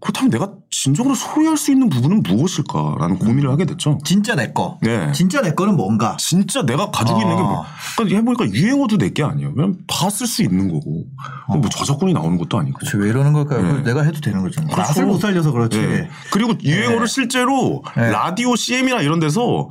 [0.00, 0.52] 그렇다면 내가
[0.82, 3.98] 진정으로 소유할 수 있는 부분은 무엇일까라는 고민을 하게 됐죠.
[4.04, 4.78] 진짜 내 거.
[4.82, 5.12] 네.
[5.12, 6.16] 진짜 내 거는 뭔가.
[6.18, 7.22] 진짜 내가 가지고 아.
[7.22, 7.64] 있는 게 뭐.
[7.96, 9.54] 그러니까 해보니까 유행어도 내 게 아니에요.
[9.54, 11.04] 그냥 다쓸 수 있는 거고.
[11.48, 12.78] 뭐 저작권이 나오는 것도 아니고.
[12.80, 13.62] 그치, 왜 이러는 걸까요?
[13.62, 13.82] 네.
[13.84, 14.72] 내가 해도 되는 거잖아요.
[14.74, 14.88] 그렇죠.
[14.88, 15.80] 맛을 못 살려서 그렇지.
[15.80, 16.08] 네.
[16.32, 17.06] 그리고 유행어를 네.
[17.06, 18.10] 실제로 네.
[18.10, 19.68] 라디오 CM이나 이런 데서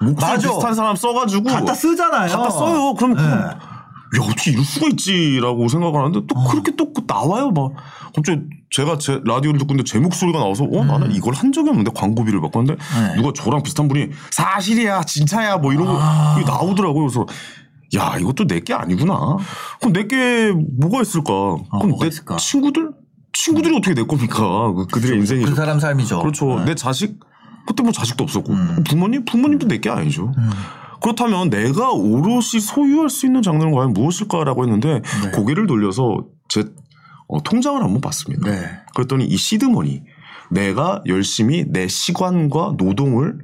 [0.00, 0.38] 목소리.
[0.38, 2.28] 비슷한 사람 써가지고 갖다 쓰잖아요.
[2.32, 2.94] 갖다 써요.
[2.94, 3.22] 그럼 네.
[3.22, 3.58] 야
[4.20, 7.70] 어떻게 이럴 수가 있지라고 생각을 하는데 또 그렇게 또 나와요 막
[8.16, 11.90] 갑자기 제가 제 라디오를 듣고 있는데 제 목소리가 나와서 어 나는 이걸 한 적이 없는데
[11.94, 13.16] 광고비를 받고 하는데 네.
[13.16, 16.40] 누가 저랑 비슷한 분이 사실이야 진짜야 뭐 이러고 아.
[16.46, 17.26] 나오더라고요 그래서
[17.96, 19.18] 야 이것도 내게 아니구나
[19.80, 21.32] 그럼 내게 뭐가 있을까
[21.70, 22.36] 아, 그럼 뭐가 내 있을까?
[22.36, 22.90] 친구들
[23.32, 26.20] 친구들이 어떻게 내 겁니까 그- 그들의 인생이죠 그 사람 삶이죠.
[26.20, 26.58] 그렇죠.
[26.60, 26.66] 네.
[26.66, 27.18] 내 자식
[27.66, 28.84] 그때 뭐 자식도 없었고 음.
[28.88, 30.32] 부모님 부모님도 내게 아니죠.
[31.02, 35.30] 그렇다면 내가 오롯이 소유할 수 있는 장르는 과연 무엇일까라고 했는데 네.
[35.32, 36.64] 고개를 돌려서 제
[37.30, 38.50] 어, 통장을 한번 봤습니다.
[38.50, 38.62] 네.
[38.94, 40.02] 그랬더니 이 시드머니
[40.50, 43.38] 내가 열심히 내 시간과 노동을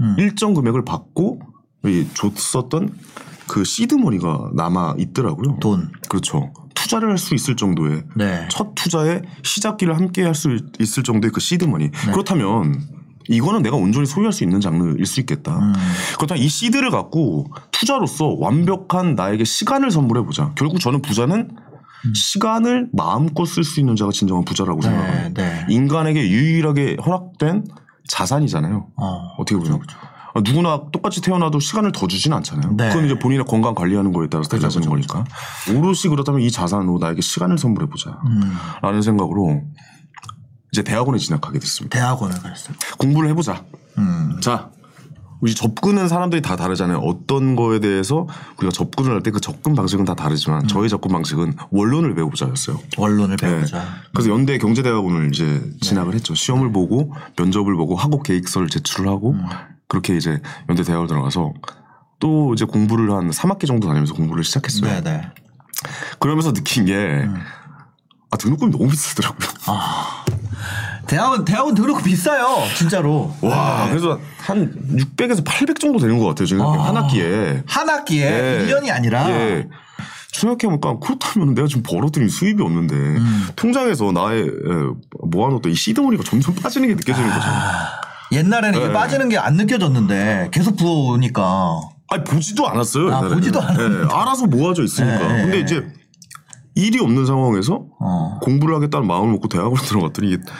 [0.00, 0.16] 음.
[0.18, 1.40] 일정 금액을 받고
[1.86, 2.94] 이 줬었던
[3.48, 5.56] 그 시드머니가 남아 있더라고요.
[5.60, 5.90] 돈.
[6.08, 6.52] 그렇죠.
[6.74, 8.46] 투자를 할 수 있을 정도의 네.
[8.50, 11.90] 첫 투자의 시작기를 함께 할 수 있을 정도의 그 시드머니.
[11.90, 12.12] 네.
[12.12, 12.80] 그렇다면
[13.28, 15.58] 이거는 내가 온전히 소유할 수 있는 장르일 수 있겠다.
[15.58, 15.72] 음.
[16.16, 20.52] 그렇다면 이 시드를 갖고 투자로서 완벽한 나에게 시간을 선물해 보자.
[20.56, 21.50] 결국 저는 부자는
[22.14, 24.80] 시간을 마음껏 쓸 수 있는 자가 진정한 부자라고.
[24.80, 25.32] 네.
[25.34, 25.66] 네.
[25.68, 27.64] 인간에게 유일하게 허락된
[28.08, 28.88] 자산이잖아요.
[28.96, 29.34] 어.
[29.38, 29.80] 어떻게 보면.
[30.32, 32.76] 아, 누구나 똑같이 태어나도 시간을 더 주진 않잖아요.
[32.76, 32.88] 네.
[32.88, 35.24] 그건 이제 본인의 건강 관리하는 거에 따라서 달라지는 그죠, 거니까.
[35.76, 38.18] 오롯이 그렇다면 이 자산으로 나에게 시간을 선물해 보자.
[38.26, 38.56] 음.
[38.82, 39.62] 라는 생각으로
[40.72, 41.98] 이제 대학원에 진학하게 됐습니다.
[41.98, 42.76] 대학원을 갔어요.
[42.98, 43.64] 공부를 해보자.
[43.98, 44.38] 음.
[44.40, 44.70] 자,
[45.40, 46.98] 우리 접근은 사람들이 다 다르잖아요.
[46.98, 48.26] 어떤 거에 대해서
[48.58, 50.16] 우리가 접근을 할 때 그 접근 방식은 다 음.
[50.16, 52.78] 다르지만 저의 접근 방식은 원론을 배워보자였어요.
[52.98, 53.46] 원론을 네.
[53.56, 53.84] 배우자.
[54.12, 55.78] 그래서 연대 경제대학원을 이제 네.
[55.80, 56.34] 진학을 했죠.
[56.34, 59.44] 시험을 보고 면접을 보고 학업 계획서를 제출을 하고 음.
[59.88, 61.52] 그렇게 이제 연대 대학을 들어가서
[62.18, 64.90] 또 이제 공부를 한 3학기 정도 다니면서 공부를 시작했어요.
[64.90, 65.22] 네, 네.
[66.18, 67.34] 그러면서 느낀 게 음.
[68.30, 69.48] 아, 등록금이 너무 비싸더라고요.
[71.10, 73.34] 대학원 대학원 등록 비싸요, 진짜로.
[73.40, 76.46] 와, 그래서 한 600에서 800 정도 되는 것 같아요.
[76.46, 76.86] 지금 아.
[76.86, 77.64] 한 학기에.
[77.66, 78.64] 한 학기에 예.
[78.66, 79.66] 1년이 아니라 예.
[80.32, 83.48] 생각해보니까 그렇다면 내가 지금 벌어들인 수입이 없는데 음.
[83.56, 84.46] 통장에서 나의 에,
[85.24, 87.48] 모아놓던 이 시드머니가 점점 빠지는 게 느껴지는 거죠.
[88.32, 88.92] 옛날에는 이게 네.
[88.94, 93.06] 빠지는 게 안 느껴졌는데 계속 부어오니까 아니 보지도 않았어요.
[93.06, 93.34] 아, 옛날에는.
[93.34, 93.98] 보지도 않았는데.
[94.04, 95.14] 예, 알아서 모아져 있으니까.
[95.34, 95.60] 예, 예, 근데 예.
[95.62, 95.86] 이제
[96.76, 98.38] 일이 없는 상황에서 어.
[98.42, 100.54] 공부를 하겠다는 마음을 먹고 대학원에 들어갔더니 이게 뭐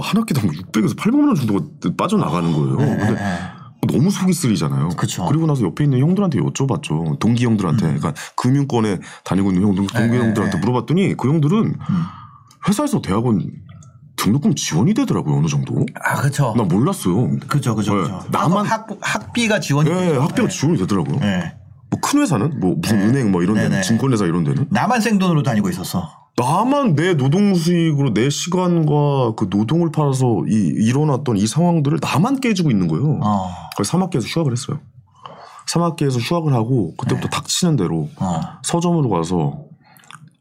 [0.00, 1.64] 한 학기당 600에서 800만 원 정도가
[1.96, 2.72] 빠져나가는 거예요.
[2.80, 3.56] 예, 근데 예.
[3.92, 4.88] 너무 속이 쓰리잖아요.
[4.96, 5.28] 그쵸.
[5.32, 7.18] 리고 나서 옆에 있는 형들한테 여쭤봤죠.
[7.18, 7.82] 동기 형들한테.
[7.86, 10.60] 그러니까 금융권에 다니고 있는 형들, 동기 예, 형들한테 예.
[10.60, 12.02] 물어봤더니 그 형들은 음.
[12.68, 13.48] 회사에서 대학원
[14.16, 15.36] 등록금 지원이 되더라고요.
[15.36, 15.84] 어느 정도.
[16.02, 16.54] 아, 그렇죠.
[16.56, 17.38] 나 몰랐어요.
[17.48, 17.76] 그죠, 네.
[17.76, 17.92] 그죠.
[18.32, 20.16] 나만- 학, 학비가 지원이 예.
[20.16, 20.48] 학비가 네.
[20.48, 21.18] 지원이 되더라고요.
[21.20, 21.54] 네.
[21.90, 23.82] 뭐큰 회사는 뭐 무슨 은행 뭐 이런 데는.
[23.82, 26.25] 증권회사 이런 데는 나만 생돈으로 다니고 있었어.
[26.36, 32.70] 나만 내 노동 수익으로 내 시간과 그 노동을 팔아서 이 일어났던 이 상황들을 나만 깨지고
[32.70, 33.20] 있는 거예요.
[33.22, 33.50] 어.
[33.74, 34.78] 그래서 3학기에서 휴학을 했어요.
[35.66, 38.40] 3학기에서 휴학을 하고 그때부터 닥치는 대로 어.
[38.62, 39.64] 서점으로 가서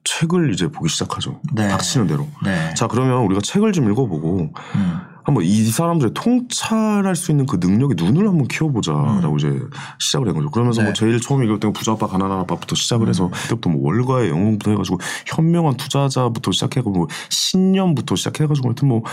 [0.03, 1.39] 책을 이제 보기 시작하죠.
[1.53, 1.67] 네.
[1.69, 2.27] 닥치는 대로.
[2.43, 2.73] 네.
[2.75, 4.99] 자 그러면 우리가 책을 좀 읽어보고 음.
[5.26, 9.60] 한번 이 사람들의 통찰할 수 있는 그 능력의 눈을 한번 키워보자라고 이제
[10.00, 10.50] 시작을 한 거죠.
[10.52, 10.88] 그러면서 네.
[10.88, 15.00] 뭐 제일 이럴 때 부자 아빠 가난한 아빠부터 시작을 해서 그때부터 뭐 월가의 영웅부터 해가지고
[15.26, 19.04] 현명한 투자자부터 시작해가지고 뭐 신념부터 시작해가지고 하여튼 뭐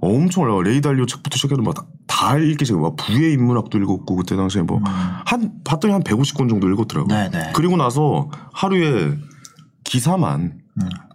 [0.00, 4.80] 엄청 올라가 레이달리오 책부터 시작해서 막다 읽기 시작해 막 부의 인문학도 읽었고 그때 당시에 뭐
[5.24, 7.14] 한 봤더니 한 150권 정도 읽었더라고요.
[7.14, 7.52] 네, 네.
[7.54, 9.16] 그리고 나서 하루에
[9.84, 10.60] 기사만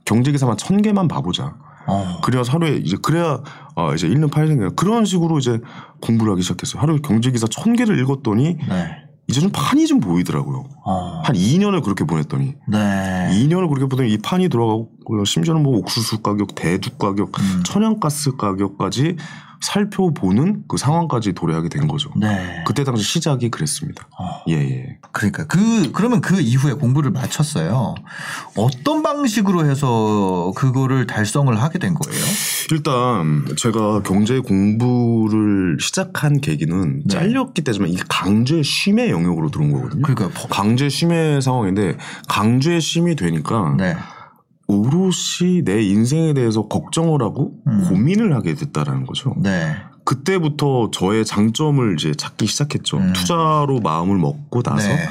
[0.06, 1.56] 경제 기사만 천 개만 봐보자.
[1.88, 2.20] 어.
[2.24, 3.42] 그래야 하루에 이제 그래야
[3.76, 5.60] 아 이제 읽는 파일 생겨 그런 식으로 이제
[6.02, 6.82] 공부를 하기 시작했어요.
[6.82, 8.96] 하루에 경제 기사 천 개를 읽었더니 네.
[9.28, 10.66] 이제 좀 판이 좀 보이더라고요.
[10.86, 11.22] 어.
[11.24, 13.30] 한 2년을 그렇게 보냈더니 네.
[13.32, 14.90] 2년을 그렇게 보더니 이 판이 들어가고
[15.26, 17.64] 심지어는 뭐 옥수수 가격, 대두 가격, 음.
[17.64, 19.16] 천연가스 가격까지
[19.62, 22.10] 살펴보는 그 상황까지 도래하게 된 거죠.
[22.16, 22.64] 네.
[22.66, 24.08] 그때 당시 시작이 그랬습니다.
[24.20, 24.42] 어.
[24.50, 24.98] 예, 예.
[25.12, 27.96] 그러니까 그 그러면 그 이후에 공부를 마쳤어요.
[28.58, 32.24] 어떤 방식으로 해서 그거를 달성을 하게 된 거예요?
[32.72, 37.08] 일단 제가 경제 공부를 시작한 계기는 네.
[37.08, 40.02] 잘렸기 때문에 이 강제 쉼의 영역으로 들어온 거거든요.
[40.02, 41.98] 그러니까 버- 강제 쉼의 상황인데
[42.28, 43.96] 강제 쉼이 되니까 네.
[44.72, 47.86] 오롯이 내 인생에 대해서 걱정을 하고 음.
[47.90, 49.36] 고민을 하게 됐다라는 거죠.
[49.38, 49.76] 네.
[50.06, 52.98] 그때부터 저의 장점을 이제 찾기 시작했죠.
[52.98, 53.14] 음.
[53.14, 55.08] 투자로 마음을 먹고 나서 네.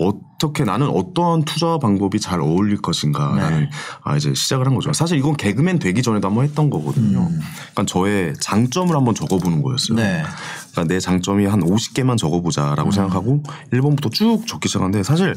[0.00, 0.12] 어
[0.44, 3.70] 떻게 나는 어떠한 투자 방법이 잘 어울릴 것인가라는 네.
[4.02, 4.92] 아 이제 시작을 한 거죠.
[4.92, 7.20] 사실 이건 개그맨 되기 전에도 한번 했던 거거든요.
[7.20, 7.40] 음.
[7.72, 9.96] 그러니까 저의 장점을 한번 적어보는 거였어요.
[9.96, 10.22] 네.
[10.72, 12.92] 그러니까 내 장점이 한 50개만 적어보자라고 음.
[12.92, 15.34] 생각하고 1번부터 쭉 적기 시작하는데 사실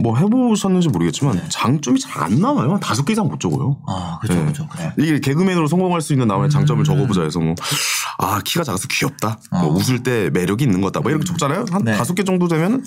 [0.00, 1.44] 뭐 해보셨는지 모르겠지만 네.
[1.48, 2.72] 장점이 잘 안 나와요.
[2.72, 3.76] 한 다섯 개 이상 못 적어요.
[3.86, 4.40] 아, 그렇죠.
[4.40, 4.46] 네.
[4.46, 4.68] 그렇죠.
[4.78, 4.92] 네.
[4.98, 6.84] 이게 개그맨으로 성공할 수 있는 나만의 장점을 음.
[6.84, 7.54] 적어보자 해서 뭐,
[8.18, 9.38] 아, 키가 작아서 귀엽다.
[9.52, 9.68] 뭐 어.
[9.68, 11.02] 웃을 때 매력이 있는 것 같다.
[11.02, 11.66] 뭐 이렇게 적잖아요.
[11.70, 11.96] 한 네.
[11.96, 12.82] 다섯 개 정도 되면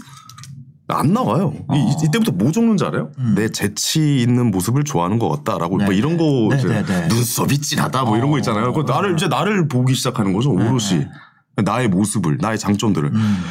[0.91, 1.53] 안 나와요.
[1.73, 3.11] 이, 이때부터 뭐 적는지 알아요?
[3.17, 3.35] 음.
[3.35, 5.85] 내 재치 있는 모습을 좋아하는 것 같다라고 네.
[5.85, 7.07] 뭐 이런 거 네, 이제 네, 네.
[7.07, 8.73] 눈썹이 진하다 뭐 이런 거 있잖아요.
[8.73, 10.51] 그 나를 이제 나를 보기 시작하는 거죠.
[10.51, 11.05] 오롯이.
[11.63, 13.09] 나의 모습을, 나의 장점들을.
[13.13, 13.43] 음.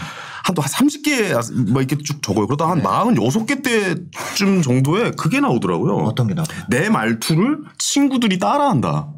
[0.44, 2.46] 한또 한 30개 뭐 이렇게 쭉 적어요.
[2.46, 2.84] 그러다 한 네.
[2.84, 5.96] 46개 때쯤 정도에 그게 나오더라고요.
[5.96, 6.48] 어떤 게 나와요?
[6.68, 9.08] 내 말투를 친구들이 따라한다.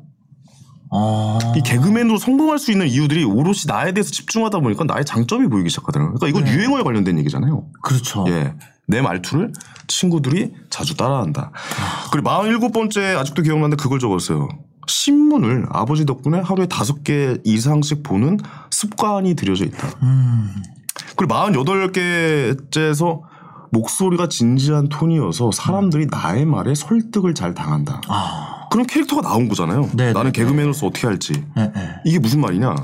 [0.92, 1.38] 아.
[1.57, 6.18] 이 개그맨으로 성공할 수 있는 이유들이 오롯이 나에 대해서 집중하다 보니까 나의 장점이 보이기 시작하더라고요.
[6.18, 6.57] 그러니까 이건 네.
[6.57, 7.64] 유행어에 관련된 얘기잖아요.
[7.83, 8.24] 그렇죠.
[8.28, 8.55] 예.
[8.87, 9.52] 내 말투를
[9.88, 11.52] 친구들이 자주 따라한다.
[12.12, 14.48] 그리고 47번째 아직도 기억나는데 그걸 적었어요.
[14.87, 18.38] 신문을 아버지 덕분에 하루에 다섯 개 이상씩 보는
[18.70, 19.88] 습관이 들여져 있다.
[20.02, 20.62] 음.
[21.16, 23.20] 그리고 48개째에서
[23.70, 28.02] 목소리가 진지한 톤이어서 사람들이 나의 말에 설득을 잘 당한다.
[28.09, 28.62] 아.
[28.72, 29.90] 그런 캐릭터가 나온 거잖아요.
[29.92, 31.44] 네, 나는 네, 개그맨으로서 어떻게 할지.
[31.54, 31.94] 네, 네.
[32.06, 32.74] 이게 무슨 말이냐.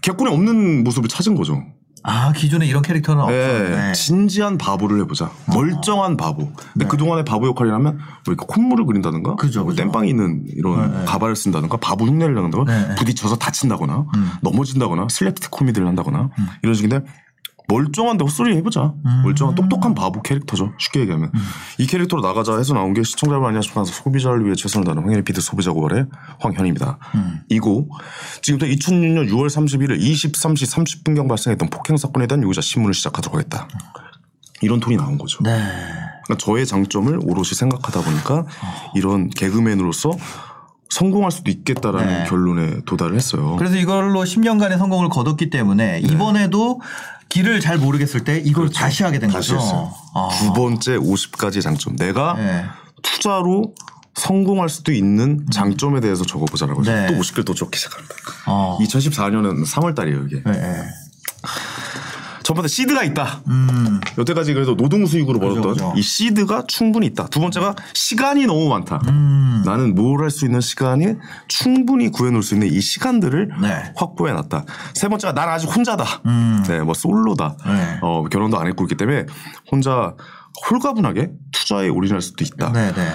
[0.00, 1.60] 객관에 없는 모습을 찾은 거죠.
[2.04, 3.92] 아, 기존에 이런 캐릭터는 네, 없었네.
[3.92, 5.30] 진지한 바보를 해보자.
[5.52, 6.52] 멀쩡한 바보.
[6.72, 9.36] 근데 그동안의 바보 역할이라면 뭐 이렇게 콧물을 그린다든가, 네.
[9.38, 9.82] 그죠, 뭐 그죠.
[9.82, 11.04] 땜빵이 있는 이런 네, 네.
[11.04, 12.94] 가발을 쓴다든가, 바보 흉내를 내는다거나, 네, 네.
[12.94, 14.30] 부딪혀서 다친다거나, 음.
[14.42, 16.30] 넘어진다거나, 슬랩스틱 코미디를 한다거나
[16.62, 17.00] 이런 식인데
[17.72, 18.92] 멀쩡한데 헛소리 해보자.
[19.04, 19.22] 음.
[19.24, 20.72] 멀쩡한 똑똑한 바보 캐릭터죠.
[20.78, 21.32] 쉽게 얘기하면.
[21.78, 23.84] 이 캐릭터로 나가자 해서 나온 게 시청자 여러분 안녕하십니까.
[23.84, 26.06] 소비자를 위해 최선을 다하는 황현희 피드 소비자 고발의
[26.40, 26.98] 황현입니다.
[27.14, 27.40] 음.
[27.48, 27.88] 이고
[28.42, 33.68] 지금부터 2006년 6월 31일 23시 30분경 발생했던 폭행 사건에 대한 요기자 신문을 시작하도록 하겠다.
[34.60, 35.42] 이런 톤이 나온 거죠.
[35.42, 35.50] 네.
[36.24, 38.46] 그러니까 저의 장점을 오롯이 생각하다 보니까
[38.94, 40.12] 이런 개그맨으로서
[40.92, 42.24] 성공할 수도 있겠다라는 네.
[42.28, 43.56] 결론에 도달을 했어요.
[43.56, 46.82] 그래서 이걸로 10년간의 성공을 거뒀기 때문에 이번에도
[47.30, 49.32] 길을 잘 모르겠을 때 이걸 다시 하게 된 네.
[49.32, 49.56] 그렇죠.
[49.56, 49.94] 다시 거죠.
[50.14, 50.28] 아.
[50.38, 51.96] 두 번째 50가지 장점.
[51.96, 52.66] 내가 네.
[53.02, 53.74] 투자로
[54.14, 57.06] 성공할 수도 있는 장점에 대해서 적어보자라고 해서 네.
[57.06, 58.14] 또 50개를 또 적기 시작합니다.
[58.46, 58.76] 어.
[58.82, 60.42] 2014년은 3월 달이에요, 이게.
[60.44, 60.52] 네,
[62.42, 62.44] 네.
[62.44, 63.42] 첫 번째 시드가 있다.
[63.48, 64.00] 음.
[64.18, 65.92] 여태까지 그래도 노동 수익으로 벌었던 그죠.
[65.96, 67.28] 이 시드가 충분히 있다.
[67.28, 69.00] 두 번째가 시간이 너무 많다.
[69.08, 69.62] 음.
[69.64, 71.14] 나는 뭘 할 수 있는 시간이
[71.48, 73.92] 충분히 구해놓을 수 있는 이 시간들을 네.
[73.96, 74.64] 확보해놨다.
[74.94, 76.04] 세 번째가 난 아직 혼자다.
[76.26, 76.62] 음.
[76.66, 77.56] 네, 뭐 솔로다.
[77.66, 77.98] 네.
[78.02, 79.26] 어, 결혼도 안 했고 있기 때문에
[79.70, 80.14] 혼자
[80.70, 82.72] 홀가분하게 투자에 올인할 수도 있다.
[82.72, 83.08] 네, 네.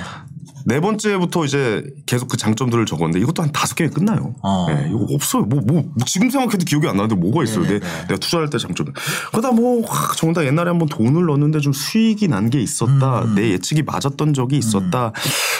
[0.67, 4.36] 네 번째부터 이제 계속 그 장점들을 적었는데 이것도 한 다섯 개면 끝나요.
[4.43, 4.65] 어.
[4.67, 5.43] 네, 이거 없어요.
[5.43, 7.63] 뭐, 뭐, 뭐 지금 생각해도 기억이 안 나는데 뭐가 있어요.
[7.63, 8.01] 내, 네네네.
[8.08, 8.88] 내가 투자할 때 장점.
[9.32, 13.23] 그러다 뭐, 와, 정말 옛날에 한번 돈을 넣었는데 좀 수익이 난 게 있었다.
[13.23, 13.36] 음.
[13.36, 15.12] 내 예측이 맞았던 적이 있었다.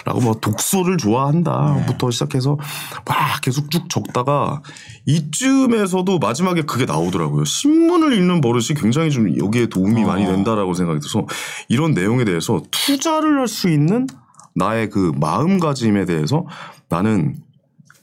[0.06, 1.76] 라고 뭐 독서를 좋아한다.
[1.80, 1.86] 네.
[1.86, 2.58] 부터 시작해서
[3.06, 4.62] 막 계속 쭉 적다가
[5.06, 7.46] 이쯤에서도 마지막에 그게 나오더라고요.
[7.46, 10.28] 신문을 읽는 버릇이 굉장히 좀 여기에 도움이 많이 어.
[10.32, 11.26] 된다라고 생각이 들어서
[11.70, 14.08] 이런 내용에 대해서 투자를 할 수 있는
[14.58, 16.46] 나의 그 마음가짐에 대해서
[16.90, 17.36] 나는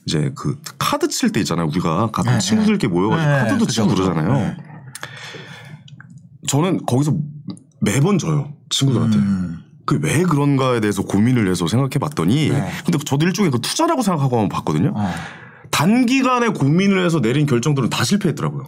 [0.07, 1.67] 이제 그 카드 칠 때 있잖아요.
[1.67, 4.03] 우리가 가끔 네, 친구들끼리 모여가지고 네, 카드도 그죠, 치고 그죠.
[4.03, 4.33] 그러잖아요.
[4.33, 4.57] 네.
[6.47, 7.15] 저는 거기서
[7.81, 8.53] 매번 져요.
[8.69, 9.17] 친구들한테.
[9.17, 9.61] 음.
[9.85, 12.71] 그왜 그런가에 대해서 고민을 해서 생각해 봤더니 네.
[12.83, 14.93] 근데 저도 일종의 그 투자라고 생각하고 한번 봤거든요.
[14.95, 15.13] 어.
[15.69, 18.63] 단기간에 고민을 해서 내린 결정들은 다 실패했더라고요.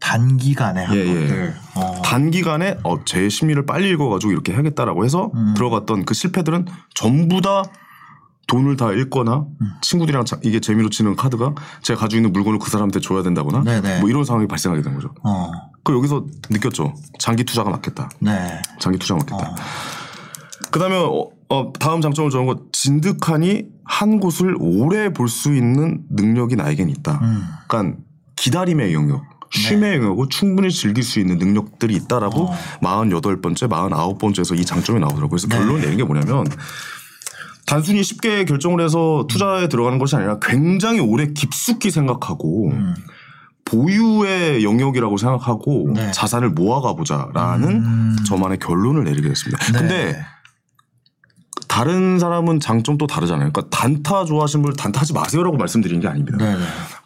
[0.00, 1.04] 단기간에 한 예, 예.
[1.06, 1.54] 것들.
[1.74, 1.91] 어.
[2.12, 5.54] 단기간에 어, 제 심리를 빨리 읽어가지고 이렇게 해야겠다라고 해서 음.
[5.56, 7.62] 들어갔던 그 실패들은 전부 다
[8.48, 9.66] 돈을 다 잃거나 음.
[9.80, 14.00] 친구들이랑 자- 이게 재미로 치는 카드가 제가 가지고 있는 물건을 그 사람한테 줘야 된다거나 네네.
[14.00, 15.14] 뭐 이런 상황이 발생하게 된 거죠.
[15.24, 15.50] 어.
[15.84, 16.92] 그 여기서 느꼈죠.
[17.18, 18.10] 장기 투자가 맞겠다.
[18.20, 18.60] 네.
[18.78, 19.50] 장기 투자가 맞겠다.
[19.52, 19.54] 어.
[20.70, 26.56] 그다음에 어, 어, 다음 장점을 적은 거 진득하니 한 곳을 오래 볼 수 있는 능력이
[26.56, 27.20] 나에겐 있다.
[27.22, 27.42] 음.
[27.68, 27.98] 그러니까
[28.36, 32.56] 기다림의 영역, 쉼의 영역을 충분히 즐길 수 있는 능력들이 있다라고 어.
[32.82, 35.28] 48번째, 49번째에서 이 장점이 나오더라고요.
[35.28, 35.56] 그래서 네.
[35.56, 36.46] 결론을 내는 게 뭐냐면
[37.66, 42.94] 단순히 쉽게 결정을 해서 투자에 들어가는 것이 아니라 굉장히 오래 깊숙이 생각하고 음.
[43.64, 46.10] 보유의 영역이라고 생각하고 네.
[46.10, 48.16] 자산을 모아가 보자라는 음.
[48.26, 49.64] 저만의 결론을 내리게 됐습니다.
[49.72, 49.78] 네.
[49.78, 50.26] 근데
[51.68, 53.50] 다른 사람은 장점 또 다르잖아요.
[53.50, 56.36] 그러니까 단타 좋아하시는 분들 단타하지 마세요라고 말씀드리는 게 아닙니다.
[56.36, 56.62] 네네.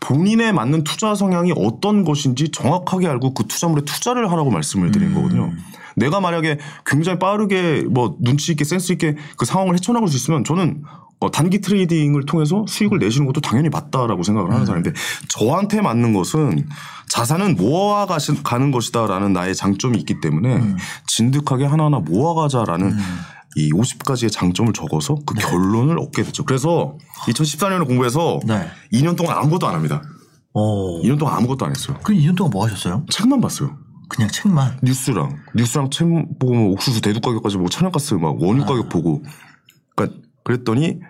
[0.07, 5.15] 본인에 맞는 투자 성향이 어떤 것인지 정확하게 알고 그 투자물에 투자를 하라고 말씀을 드린 음.
[5.15, 5.53] 거거든요.
[5.97, 10.85] 내가 만약에 굉장히 빠르게 뭐 눈치 있게 센스 있게 그 상황을 헤쳐나갈 수 있으면 저는
[11.19, 14.55] 어, 단기 trading을 통해서 수익을 내시는 것도 당연히 맞다라고 생각을 음.
[14.55, 14.93] 하는 사람인데
[15.29, 16.69] 저한테 맞는 것은
[17.09, 20.77] 자산은 모아 가는 것이다라는 나의 장점이 있기 때문에 음.
[21.07, 22.95] 진득하게 하나하나 모아가자라는
[23.57, 26.45] 이 50가지의 장점을 적어서 그 결론을 얻게 됐죠.
[26.45, 28.69] 그래서 2014년에 공부해서 네.
[28.93, 30.03] 2년 동안 아무것도 안 합니다.
[30.53, 31.03] 오.
[31.03, 31.99] 2년 동안 아무것도 안 했어요.
[32.03, 33.07] 그 2년 동안 뭐 하셨어요?
[33.11, 33.79] 책만 봤어요.
[34.09, 34.81] 그냥 책만.
[34.83, 36.07] 뉴스랑 뉴스랑 책
[36.39, 38.67] 보고 뭐 옥수수 대두 가격까지 보고 천연가스 막 원유 아.
[38.67, 39.23] 가격 보고
[39.97, 41.01] 그러니까 그랬더니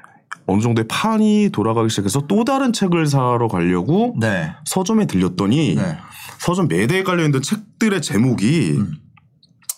[0.47, 4.53] 어느 정도의 판이 돌아가기 시작해서 또 다른 책을 사러 가려고 네.
[4.65, 5.99] 서점에 들렸더니 네.
[6.39, 8.93] 서점 매대에 깔려 있는 책들의 제목이 음.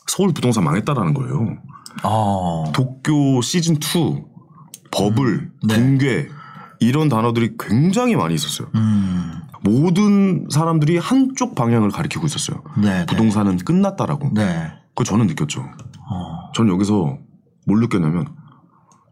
[0.07, 1.57] 서울 부동산 망했다라는 거예요.
[2.05, 2.65] 어.
[2.75, 4.23] 도쿄 시즌 2,
[4.91, 5.75] 버블, 네.
[5.75, 6.29] 붕괴
[6.81, 8.69] 이런 단어들이 굉장히 많이 있었어요.
[8.75, 9.43] 음.
[9.63, 12.63] 모든 사람들이 한쪽 방향을 가리키고 있었어요.
[12.81, 13.01] 네.
[13.01, 13.07] 네.
[13.07, 14.31] 부동산은 끝났다라고.
[14.35, 14.73] 네.
[14.95, 15.61] 그 저는 느꼈죠.
[15.61, 16.53] 어.
[16.55, 17.19] 저는 여기서
[17.67, 18.27] 뭘 느꼈냐면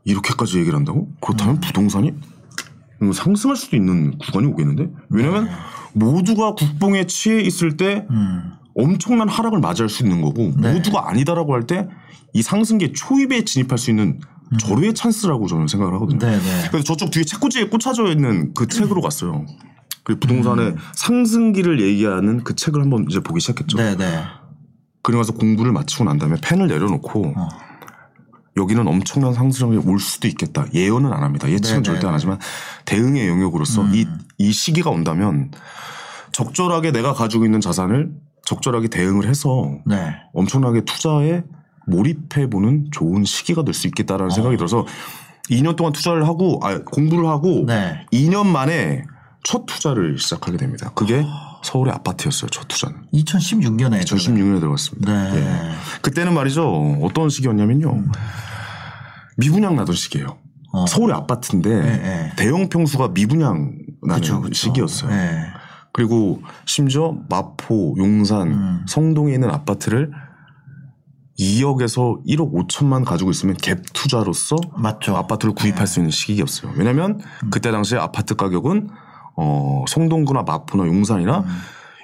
[0.04, 1.08] 이렇게까지 얘기를 한다고?
[1.20, 2.12] 그렇다면 부동산이
[3.02, 4.88] 음, 상승할 수도 있는 구간이 오겠는데?
[5.10, 5.48] 왜냐면
[5.92, 8.52] 모두가 국뽕에 취해 있을 때 음.
[8.76, 10.74] 엄청난 하락을 맞이할 수 있는 거고 네.
[10.74, 11.88] 모두가 아니다라고 할 때
[12.36, 14.20] 이 상승기의 초입에 진입할 수 있는
[14.60, 16.18] 절호의 찬스라고 저는 생각을 하거든요.
[16.18, 16.68] 네, 네.
[16.68, 19.46] 그래서 저쪽 뒤에 책꽂이에 꽂혀져 있는 그 책으로 갔어요.
[20.04, 20.76] 그 부동산의 음.
[20.94, 23.78] 상승기를 얘기하는 그 책을 한번 이제 보기 시작했죠.
[23.78, 24.22] 네, 네.
[25.02, 27.48] 그리고 나서 공부를 마치고 난 다음에 펜을 내려놓고 어.
[28.58, 30.66] 여기는 엄청난 상승이 올 수도 있겠다.
[30.74, 31.48] 예언은 안 합니다.
[31.50, 31.94] 예측은 네네.
[31.94, 32.38] 절대 안 하지만
[32.84, 33.94] 대응의 영역으로서 음.
[33.94, 35.52] 이, 이 시기가 온다면
[36.32, 38.10] 적절하게 내가 가지고 있는 자산을
[38.46, 40.14] 적절하게 대응을 해서 네.
[40.32, 41.42] 엄청나게 투자에
[41.86, 44.86] 몰입해보는 좋은 시기가 될 수 있겠다라는 생각이 들어서
[45.50, 48.04] 2년 동안 투자를 하고, 아, 공부를 하고 네.
[48.12, 49.02] 2년 만에
[49.44, 50.90] 첫 투자를 시작하게 됩니다.
[50.96, 51.24] 그게
[51.62, 52.48] 서울의 아파트였어요.
[52.50, 52.96] 첫 투자는.
[53.14, 55.12] 2016년에 2016년에 들어갔습니다.
[55.12, 55.36] 네.
[55.36, 55.72] 예.
[56.02, 56.98] 그때는 말이죠.
[57.02, 58.04] 어떤 시기였냐면요.
[59.36, 60.38] 미분양 나던 시기예요.
[60.72, 60.86] 어.
[60.86, 62.32] 서울의 아파트인데 네, 네.
[62.36, 64.54] 대형 평수가 미분양 나는 그쵸, 그쵸.
[64.54, 65.10] 시기였어요.
[65.10, 65.46] 네.
[65.96, 68.84] 그리고 심지어 마포, 용산, 음.
[68.86, 70.10] 성동에 있는 아파트를
[71.38, 75.12] 2억에서 1억 5천만 가지고 있으면 갭 투자로서 맞죠.
[75.12, 75.18] 네.
[75.18, 76.72] 아파트를 구입할 수 있는 시기였어요.
[76.76, 77.50] 왜냐하면 음.
[77.50, 78.90] 그때 당시에 아파트 가격은
[79.38, 81.46] 어, 성동구나 마포나 용산이나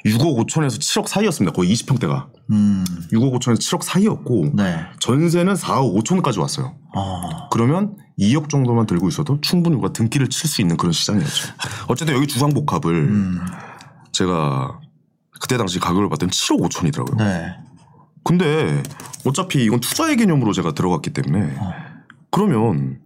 [0.07, 1.55] 6억 5천에서 7억 사이였습니다.
[1.55, 2.28] 거의 20평대가.
[2.50, 2.87] 음.
[3.12, 4.87] 6억 5천에서 7억 사이였고 네.
[5.00, 6.74] 전세는 4억 5천까지 왔어요.
[6.96, 7.48] 어.
[7.50, 11.52] 그러면 2억 정도만 들고 있어도 충분히 우리가 등기를 칠 수 있는 그런 시장이었죠.
[11.88, 13.40] 어쨌든 여기 주상복합을 음.
[14.12, 14.81] 제가
[15.40, 17.16] 그때 당시 가격을 봤더니 7억 5천이더라고요.
[17.18, 17.55] 네.
[18.25, 18.83] 근데
[19.27, 21.72] 어차피 이건 투자의 개념으로 제가 들어갔기 때문에 어.
[22.31, 23.01] 그러면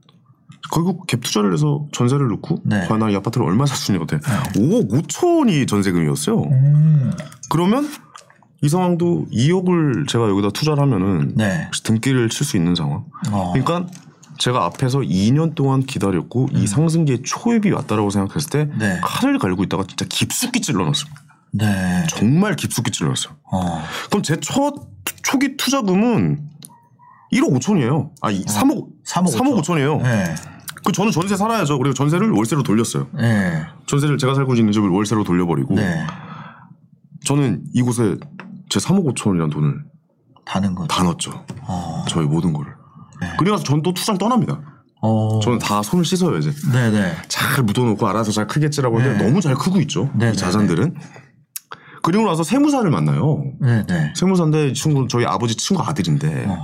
[0.70, 2.86] 결국 갭 투자를 해서 전세를 넣고 네.
[2.86, 4.42] 과연 나이 아파트를 얼마 살수것 같아.
[4.52, 6.42] 5억 5천이 전세금이었어요.
[6.42, 7.12] 음.
[7.48, 7.88] 그러면
[8.62, 11.70] 이 상황도 2억을 제가 여기다 투자를 하면은 네.
[11.84, 13.04] 등기를 칠 수 있는 상황.
[13.30, 13.52] 어.
[13.52, 13.86] 그러니까
[14.38, 18.76] 제가 앞에서 2년 동안 기다렸고 이 상승기의 초입이 왔다라고 생각했을 때 음.
[18.78, 19.00] 네.
[19.02, 21.10] 칼을 갈고 있다가 진짜 깊숙이 찔러놨어요.
[21.52, 22.04] 네.
[22.08, 23.34] 정말 깊숙이 찔러놨어요.
[23.52, 23.82] 어.
[24.10, 24.74] 그럼 제 첫
[25.22, 26.48] 초기 투자금은
[27.32, 28.10] 1억 5천이에요.
[28.22, 29.96] 아, 이 3억 3억 3억 5천 이에요.
[29.98, 30.34] 네.
[30.84, 31.78] 그 저는 전세 살아야죠.
[31.78, 33.08] 그리고 전세를 월세로 돌렸어요.
[33.14, 33.64] 네.
[33.86, 36.06] 전세를 제가 살고 있는 집을 월세로 돌려버리고 네.
[37.24, 38.16] 저는 이곳에
[38.68, 39.84] 제 3억 5천이라는 돈을
[40.44, 40.86] 다는 거.
[40.86, 41.44] 다 넣었죠.
[41.62, 42.04] 어.
[42.08, 42.72] 저의 모든 거를.
[43.20, 43.32] 네.
[43.38, 44.60] 그리고 나서 저는 또 투자를 떠납니다.
[45.02, 45.40] 어.
[45.40, 46.52] 저는 다 손을 씻어요 이제.
[46.72, 47.16] 네네.
[47.28, 49.24] 잘 묻어놓고 알아서 잘 크겠지라고 하는데 네.
[49.24, 50.10] 너무 잘 크고 있죠.
[50.14, 50.94] 네, 이 네, 자산들은.
[52.02, 53.42] 그리고 나서 세무사를 만나요.
[53.60, 54.14] 네네.
[54.14, 56.56] 세무사인데 이 친구는 저희 아버지 친구 아들인데 어.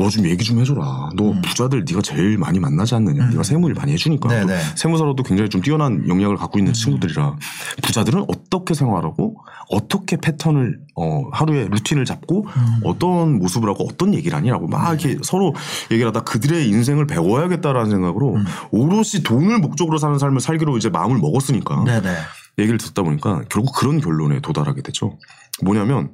[0.00, 1.10] 너 좀 얘기 좀 해줘라.
[1.14, 3.26] 너 부자들 네가 제일 많이 만나지 않느냐.
[3.28, 4.28] 네가 세무일 많이 해주니까.
[4.28, 4.46] 음.
[4.46, 4.58] 네네.
[4.58, 6.60] 또 세무사로도 굉장히 좀 뛰어난 역량을 갖고 음.
[6.60, 7.36] 있는 친구들이라
[7.82, 9.36] 부자들은 어떻게 생활하고
[9.70, 12.80] 어떻게 패턴을 어, 하루에 루틴을 잡고 음.
[12.84, 15.54] 어떤 모습을 하고 어떤 얘기를 하냐라고 막 이렇게 서로
[15.90, 18.44] 얘기를 하다 그들의 인생을 배워야겠다라는 생각으로 음.
[18.70, 22.08] 오롯이 돈을 목적으로 사는 삶을 살기로 이제 마음을 먹었으니까 네네.
[22.58, 25.18] 얘기를 듣다 보니까 결국 그런 결론에 도달하게 되죠.
[25.62, 26.12] 뭐냐면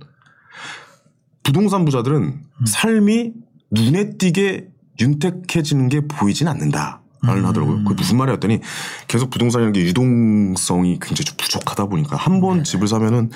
[1.43, 2.67] 부동산 부자들은 음.
[2.67, 3.33] 삶이
[3.71, 4.69] 눈에 띄게
[5.01, 7.03] 윤택해지는 게 보이진 않는다.
[7.23, 7.47] 라는 음.
[7.47, 7.85] 하더라고요.
[7.85, 8.61] 그게 무슨 말이야 했더니
[9.09, 12.41] 계속 부동산이라는 게 유동성이 굉장히 좀 부족하다 보니까 한 네.
[12.41, 13.31] 번 집을 사면은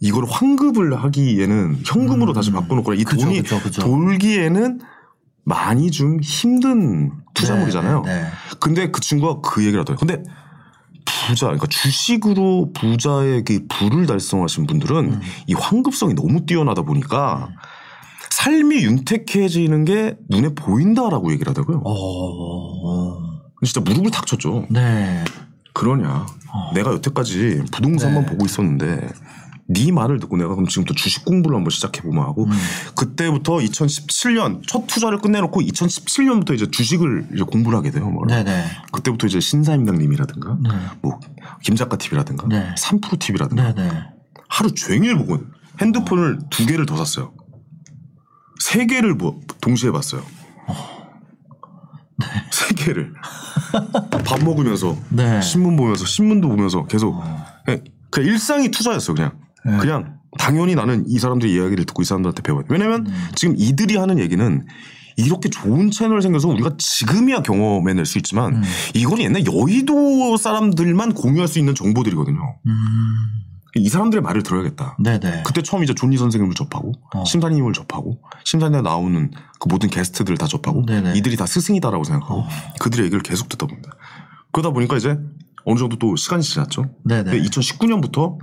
[0.00, 3.04] 이걸 환급을 하기에는 현금으로 다시 바꿔놓거나 이 음.
[3.04, 3.82] 그죠, 돈이 그죠, 그죠.
[3.82, 4.80] 돌기에는
[5.44, 8.02] 많이 좀 힘든 투자물이잖아요.
[8.02, 8.28] 네, 네, 네.
[8.60, 10.06] 근데 그 친구가 그 얘기를 하더라고요.
[10.06, 10.30] 근데
[11.04, 15.20] 부자, 그러니까 주식으로 부자의 그 부를 달성하신 분들은 음.
[15.46, 17.48] 이 환급성이 너무 뛰어나다 보니까
[18.42, 21.82] 삶이 윤택해지는 게 눈에 보인다라고 얘기를 하더라고요.
[21.84, 23.18] 어.
[23.64, 24.66] 진짜 무릎을 탁 쳤죠.
[24.68, 25.24] 네.
[25.72, 26.26] 그러냐.
[26.74, 28.30] 내가 여태까지 부동산만 네.
[28.30, 29.08] 보고 있었는데
[29.68, 32.50] 네 말을 듣고 내가 그럼 지금부터 주식 공부를 한번 시작해보면 하고 음.
[32.96, 38.10] 그때부터 2017년 첫 투자를 끝내놓고 2017년부터 이제 주식을 이제 공부를 하게 돼요.
[38.10, 38.26] 뭐.
[38.26, 38.64] 네네.
[38.90, 40.70] 그때부터 이제 신사임당님이라든가 네.
[41.00, 41.20] 뭐
[41.62, 42.74] 김 작가 TV라든가 네.
[42.76, 43.90] 3프로 TV라든가 네네.
[44.48, 45.38] 하루 종일 보고
[45.80, 47.32] 핸드폰을 두 개를 더 샀어요.
[48.62, 50.22] 세 개를 뭐 동시에 봤어요.
[52.52, 53.12] 세 개를
[54.24, 55.40] 밥 먹으면서 네.
[55.40, 57.20] 신문 보면서 신문도 보면서 계속
[57.64, 59.16] 그냥, 그냥 일상이 투자였어요.
[59.16, 59.32] 그냥
[59.64, 59.76] 네.
[59.78, 62.68] 그냥 당연히 나는 이 사람들의 이야기를 듣고 이 사람들한테 배워야 돼.
[62.70, 63.28] 왜냐면 음.
[63.34, 64.66] 지금 이들이 하는 얘기는
[65.16, 68.62] 이렇게 좋은 채널 생겨서 우리가 지금이야 경험해낼 수 있지만 음.
[68.94, 72.40] 이건 옛날 여의도 사람들만 공유할 수 있는 정보들이거든요.
[72.66, 72.72] 음.
[73.76, 74.96] 이 사람들의 말을 들어야겠다.
[75.02, 75.42] 네네.
[75.46, 77.24] 그때 처음 이제 존니 선생님을 접하고 어.
[77.24, 81.14] 심사님을 접하고 심사님에 나오는 그 모든 게스트들을 다 접하고 네네.
[81.16, 82.48] 이들이 다 스승이다라고 생각하고 어.
[82.80, 83.90] 그들의 얘기를 계속 듣다 봅니다.
[84.52, 85.18] 그러다 보니까 이제
[85.64, 86.84] 어느 정도 또 시간이 지났죠.
[87.04, 87.30] 네네.
[87.30, 88.36] 근데 2019년부터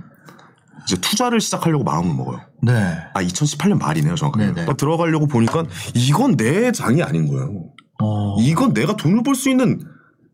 [0.84, 2.40] 이제 투자를 시작하려고 마음을 먹어요.
[2.62, 2.72] 네.
[3.14, 4.50] 아 2018년 말이네요 정확하게.
[4.50, 5.64] 그러니까 들어가려고 보니까
[5.94, 7.66] 이건 내 장이 아닌 거예요.
[8.02, 8.36] 어.
[8.40, 9.80] 이건 내가 돈을 벌 수 있는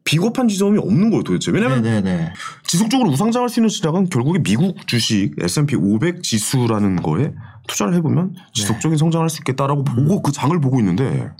[0.07, 1.51] 비겁한 지점이 없는 거예요 도대체.
[1.51, 2.33] 왜냐면 네네네.
[2.62, 7.35] 지속적으로 우상장할 수 있는 시장은 결국에 미국 주식 S&P 500 지수라는 거에
[7.66, 8.40] 투자를 해보면 네.
[8.55, 11.31] 지속적인 성장할 수 있겠다라고 보고 그 장을 보고 있는데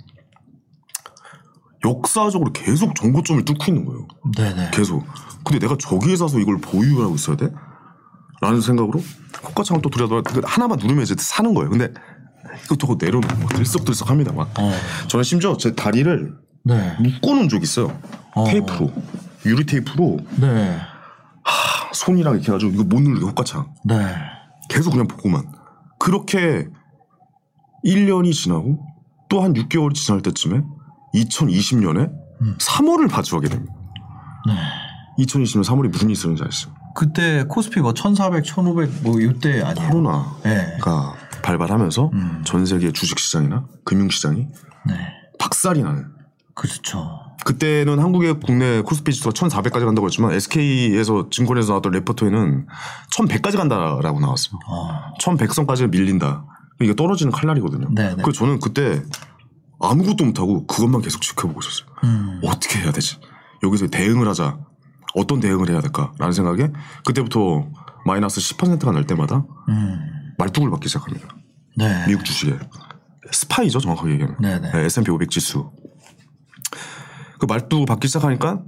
[1.85, 4.07] 역사적으로 계속 정고점을 뚫고 있는 거예요.
[4.35, 4.71] 네네.
[4.73, 5.05] 계속.
[5.45, 7.49] 근데 내가 저기에 사서 이걸 보유하고 있어야 돼?
[8.41, 9.01] 라는 생각으로
[9.41, 11.69] 코카창을 또 들여다 하나만 누르면 이제 사는 거예요.
[11.69, 11.93] 근데
[12.65, 14.33] 이것도 내려놓고 들썩들썩 합니다.
[14.33, 14.49] 막.
[14.59, 14.71] 어.
[15.07, 16.95] 저는 심지어 제 다리를 네.
[16.99, 17.97] 묶어놓은 적이 있어요.
[18.37, 18.43] 어.
[18.45, 18.91] 테이프로.
[19.45, 20.77] 유리 테이프로 네.
[21.93, 23.95] 손이랑 이렇게 해가지고 이거 못 누르게 호가창 네.
[24.69, 25.45] 계속 그냥 보고만
[25.99, 26.67] 그렇게
[27.85, 28.79] 1년이 지나고
[29.29, 30.61] 또 한 6개월이 지날 때쯤에
[31.15, 32.11] 2020년에
[32.59, 33.73] 3월을 마주하게 됩니다.
[34.47, 34.53] 네.
[35.23, 36.71] 2020년 3월에 무슨 일이 있었는지 아시죠?
[36.95, 39.89] 그때 코스피 뭐 1400, 1500 뭐 이때 아니에요?
[39.89, 40.77] 코로나가 네.
[41.43, 42.41] 발발하면서 음.
[42.45, 44.47] 전 세계 주식시장이나 금융시장이
[44.87, 44.93] 네.
[45.39, 46.11] 박살이 나는
[46.53, 47.19] 그렇죠.
[47.45, 52.67] 그때는 한국의 국내 코스피 지수가 1,400까지 간다고 했지만 SK에서 증권에서 나왔던 레포트에는
[53.13, 54.59] 1,100까지 간다라고 나왔어요.
[54.67, 55.13] 어.
[55.19, 56.45] 1100선까지 밀린다.
[56.81, 57.89] 이게 떨어지는 칼날이거든요.
[57.93, 58.15] 네네.
[58.23, 59.01] 그래서 저는 그때
[59.79, 61.87] 아무것도 못하고 그것만 계속 지켜보고 있었어요.
[62.03, 62.41] 음.
[62.43, 63.19] 어떻게 해야 되지?
[63.63, 64.57] 여기서 대응을 하자.
[65.15, 66.71] 어떤 대응을 해야 될까라는 생각에
[67.05, 67.67] 그때부터
[68.05, 70.33] 마이너스 10%가 날 때마다 음.
[70.37, 71.27] 말뚝을 받기 시작합니다.
[71.75, 72.05] 네.
[72.07, 72.57] 미국 주식에.
[73.31, 74.37] 스파이죠, 정확하게 얘기하면.
[74.39, 74.71] 네네.
[74.71, 75.71] 네, S&P 500 지수.
[77.39, 78.61] 그 말뚝을 받기 시작하니까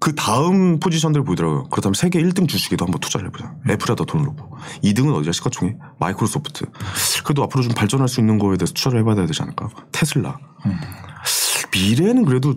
[0.00, 1.64] 그 다음 포지션들을 보더라고요.
[1.70, 3.54] 그렇다면 세계 1등 주식에도 한번 투자를 해보자.
[3.68, 4.56] 애플에다 돈을 넣고.
[4.82, 5.32] 2등은 어디야?
[5.32, 5.78] 시가총액?
[5.98, 6.66] 마이크로소프트.
[7.24, 9.70] 그래도 앞으로 좀 발전할 수 있는 거에 대해서 투자를 해봐야 되지 않을까?
[9.92, 10.36] 테슬라.
[11.72, 12.54] 미래는 그래도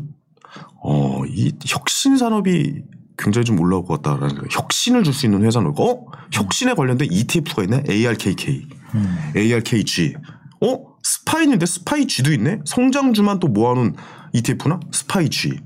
[0.84, 2.84] 어, 이 혁신 산업이
[3.18, 4.48] 굉장히 좀 올라올 것 같다라는 거예요.
[4.52, 6.06] 혁신을 줄 수 있는 회사는 어?
[6.32, 7.84] 혁신에 관련된 ETF가 있네.
[7.90, 8.68] ARKK.
[8.96, 9.32] 음.
[9.36, 10.16] ARKG.
[10.62, 10.80] 어?
[11.02, 12.60] 스파이인데 스파이G도 있네.
[12.66, 13.96] 성장주만 또 모아놓은
[14.38, 15.60] ETF나 스파이G.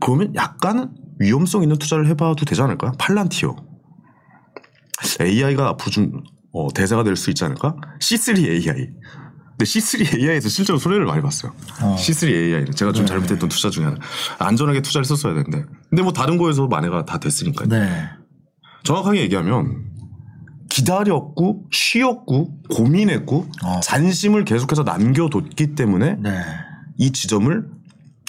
[0.00, 2.92] 그러면 약간은 위험성 있는 투자를 해봐도 되지 않을까?
[2.98, 3.56] 팔란티어.
[5.20, 6.12] AI가 앞으로 좀
[6.52, 7.76] 어, 대세가 될 수 있지 않을까?
[8.00, 8.64] C3 AI.
[9.58, 11.52] 근데 C3 AI에서 실제로 손해를 많이 봤어요.
[11.82, 11.96] 어.
[11.98, 13.08] C3 AI는 제가 좀 네.
[13.10, 13.96] 잘못했던 투자 중에 하나.
[14.38, 15.64] 안전하게 투자를 했었어야 되는데.
[15.90, 17.68] 근데 뭐 다른 거에서 만회가 다 됐으니까요.
[17.68, 18.08] 네.
[18.84, 19.86] 정확하게 얘기하면
[20.68, 23.80] 기다렸고 쉬었고 고민했고 어.
[23.80, 26.42] 잔심을 계속해서 남겨뒀기 때문에 네.
[26.98, 27.68] 이 지점을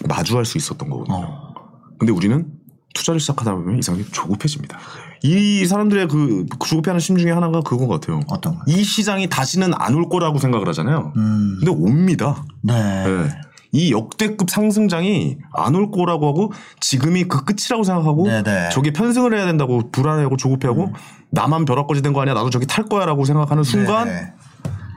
[0.08, 1.16] 마주할 수 있었던 거거든요.
[1.18, 1.54] 어.
[2.00, 2.48] 근데 우리는
[2.94, 4.78] 투자를 시작하다 보면 이상하게 조급해집니다.
[5.24, 8.22] 이 사람들의 그 조급해하는 심 중에 하나가 그건 것 같아요.
[8.28, 8.62] 어떤 거?
[8.68, 11.14] 이 시장이 다시는 안 올 거라고 생각을 하잖아요.
[11.16, 11.58] 음.
[11.60, 12.44] 근데 옵니다.
[12.62, 12.74] 네.
[13.06, 13.30] 네.
[13.74, 18.70] 이 역대급 상승장이 안 올 거라고 하고 지금이 그 끝이라고 생각하고 네네.
[18.72, 20.94] 저게 편승을 해야 된다고 불안해하고 조급해하고
[21.32, 24.34] 나만 벼락거지 된 거 아니야 나도 저기 탈 거야라고 생각하는 순간 네네.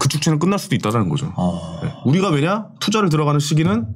[0.00, 1.32] 그 축제는 끝날 수도 있다는 거죠.
[1.36, 1.78] 어.
[1.82, 1.92] 네.
[2.06, 3.86] 우리가 왜냐 투자를 들어가는 시기는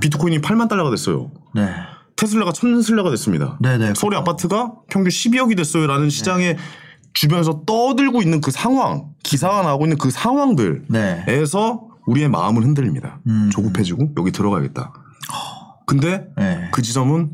[0.00, 1.30] 비트코인이 8만 달러가 됐어요.
[1.54, 1.70] 네.
[2.16, 3.56] 테슬라가 천슬라가 됐습니다.
[3.62, 3.94] 네네.
[3.94, 6.56] 서울의 아파트가 평균 12억이 됐어요라는 시장에
[7.14, 11.44] 주변에서 떠들고 있는 그 상황, 기사가 나오고 있는 그 상황들에서 네.
[12.06, 13.20] 우리의 마음은 흔들립니다.
[13.28, 13.48] 음.
[13.52, 14.92] 조급해지고 여기 들어가야겠다.
[15.86, 16.68] 근데 네.
[16.72, 17.30] 그 지점은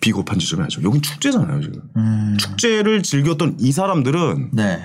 [0.00, 0.82] 비겁한 지점이 아니죠.
[0.82, 1.82] 여긴 축제잖아요, 지금.
[1.96, 2.36] 음.
[2.38, 4.82] 축제를 즐겼던 이 사람들은 네.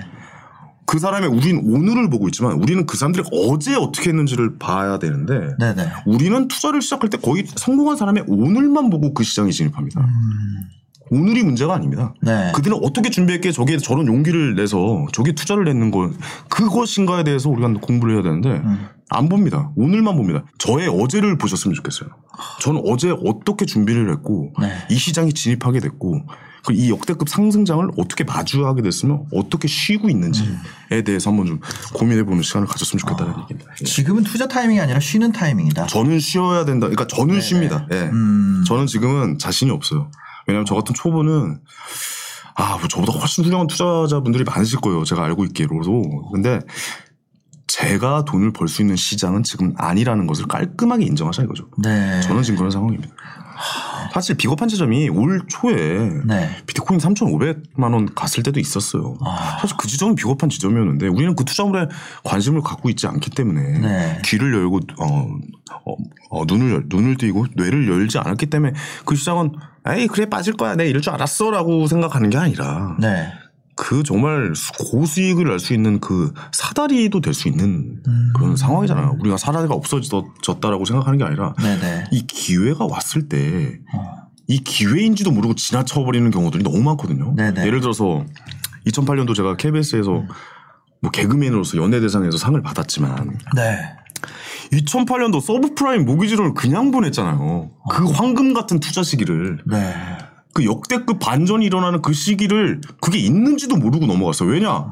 [0.86, 5.88] 그 사람의 우린 오늘을 보고 있지만 우리는 그 사람들이 어제 어떻게 했는지를 봐야 되는데 네네.
[6.06, 10.06] 우리는 투자를 시작할 때 거의 성공한 사람의 오늘만 보고 그 시장에 진입합니다.
[11.10, 12.14] 오늘이 문제가 아닙니다.
[12.22, 12.26] 음.
[12.26, 12.52] 네.
[12.54, 16.12] 그들은 어떻게 준비했기에 저기에 저런 용기를 내서 저기에 투자를 냈는 걸
[16.48, 18.86] 그것인가에 대해서 우리가 공부를 해야 되는데 음.
[19.08, 19.70] 안 봅니다.
[19.76, 20.44] 오늘만 봅니다.
[20.58, 22.10] 저의 어제를 보셨으면 좋겠어요.
[22.60, 24.72] 저는 어제 어떻게 준비를 했고 네.
[24.90, 26.22] 이 시장에 진입하게 됐고
[26.66, 30.46] 그리고 이 역대급 상승장을 어떻게 마주하게 됐으면 어떻게 쉬고 있는지에
[30.92, 31.04] 음.
[31.04, 31.60] 대해서 한번 좀
[31.94, 33.40] 고민해 보는 시간을 가졌으면 좋겠다는 아.
[33.42, 33.70] 얘기입니다.
[33.80, 33.84] 예.
[33.84, 35.86] 지금은 투자 타이밍이 아니라 쉬는 타이밍이다.
[35.86, 36.88] 저는 쉬어야 된다.
[36.88, 37.86] 그러니까 저는 쉽니다.
[37.92, 38.02] 예.
[38.02, 38.64] 음.
[38.66, 40.10] 저는 지금은 자신이 없어요.
[40.48, 41.60] 왜냐하면 저 같은 초보는
[42.56, 45.04] 아, 뭐 저보다 훨씬 훌륭한 투자자분들이 많으실 거예요.
[45.04, 46.30] 제가 알고 있기로도.
[46.32, 46.60] 근데
[47.68, 51.68] 제가 돈을 벌 수 있는 시장은 지금 아니라는 것을 깔끔하게 인정하자 이거죠.
[51.78, 52.20] 네.
[52.22, 53.14] 저는 지금 그런 상황입니다.
[54.12, 56.48] 사실 비겁한 지점이 올 초에 네.
[56.66, 59.16] 비트코인 3,500만 원 갔을 때도 있었어요.
[59.24, 59.58] 아.
[59.60, 61.88] 사실 그 지점은 비겁한 지점이었는데 우리는 그 투자물에
[62.24, 64.22] 관심을 갖고 있지 않기 때문에 네.
[64.24, 65.28] 귀를 열고 어,
[65.84, 65.96] 어,
[66.30, 68.72] 어, 눈을 열- 눈을 띄고 뇌를 열지 않았기 때문에
[69.04, 69.52] 그 시장은
[69.88, 73.32] 에이 그래 빠질 거야 내 이럴 줄 알았어라고 생각하는 게 아니라 네.
[73.76, 78.32] 그 정말 수- 고수익을 낼 수 있는 그 사다리도 될 수 있는 음.
[78.34, 79.16] 그런 상황이잖아요.
[79.20, 82.04] 우리가 사다리가 없어졌다라고 생각하는 게 아니라 네네.
[82.12, 84.26] 이 기회가 왔을 때 어.
[84.48, 87.34] 이 기회인지도 모르고 지나쳐버리는 경우들이 너무 많거든요.
[87.36, 87.66] 네네.
[87.66, 88.24] 예를 들어서
[88.86, 90.24] 2008년도 제가 KBS에서
[91.02, 93.78] 뭐 개그맨으로서 연예대상에서 상을 받았지만 네.
[94.72, 97.70] 2008년도 서브프라임 모기지론을 그냥 보냈잖아요.
[97.90, 99.94] 그 황금 같은 투자 시기를 네.
[100.56, 104.48] 그 역대급 반전이 일어나는 그 시기를 그게 있는지도 모르고 넘어갔어요.
[104.48, 104.86] 왜냐?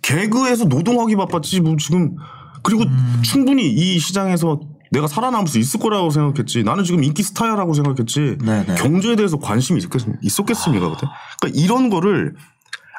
[0.00, 2.16] 개그에서 노동하기 바빴지 뭐 지금
[2.62, 3.20] 그리고 음.
[3.22, 4.60] 충분히 이 시장에서
[4.90, 6.62] 내가 살아남을 수 있을 거라고 생각했지.
[6.62, 8.38] 나는 지금 인기 스타야라고 생각했지.
[8.42, 8.76] 네네.
[8.76, 10.20] 경제에 대해서 관심이 있었겠 습니까?
[10.22, 10.88] 있었겠습니까?
[10.88, 11.06] 그때?
[11.38, 12.34] 그러니까 이런 거를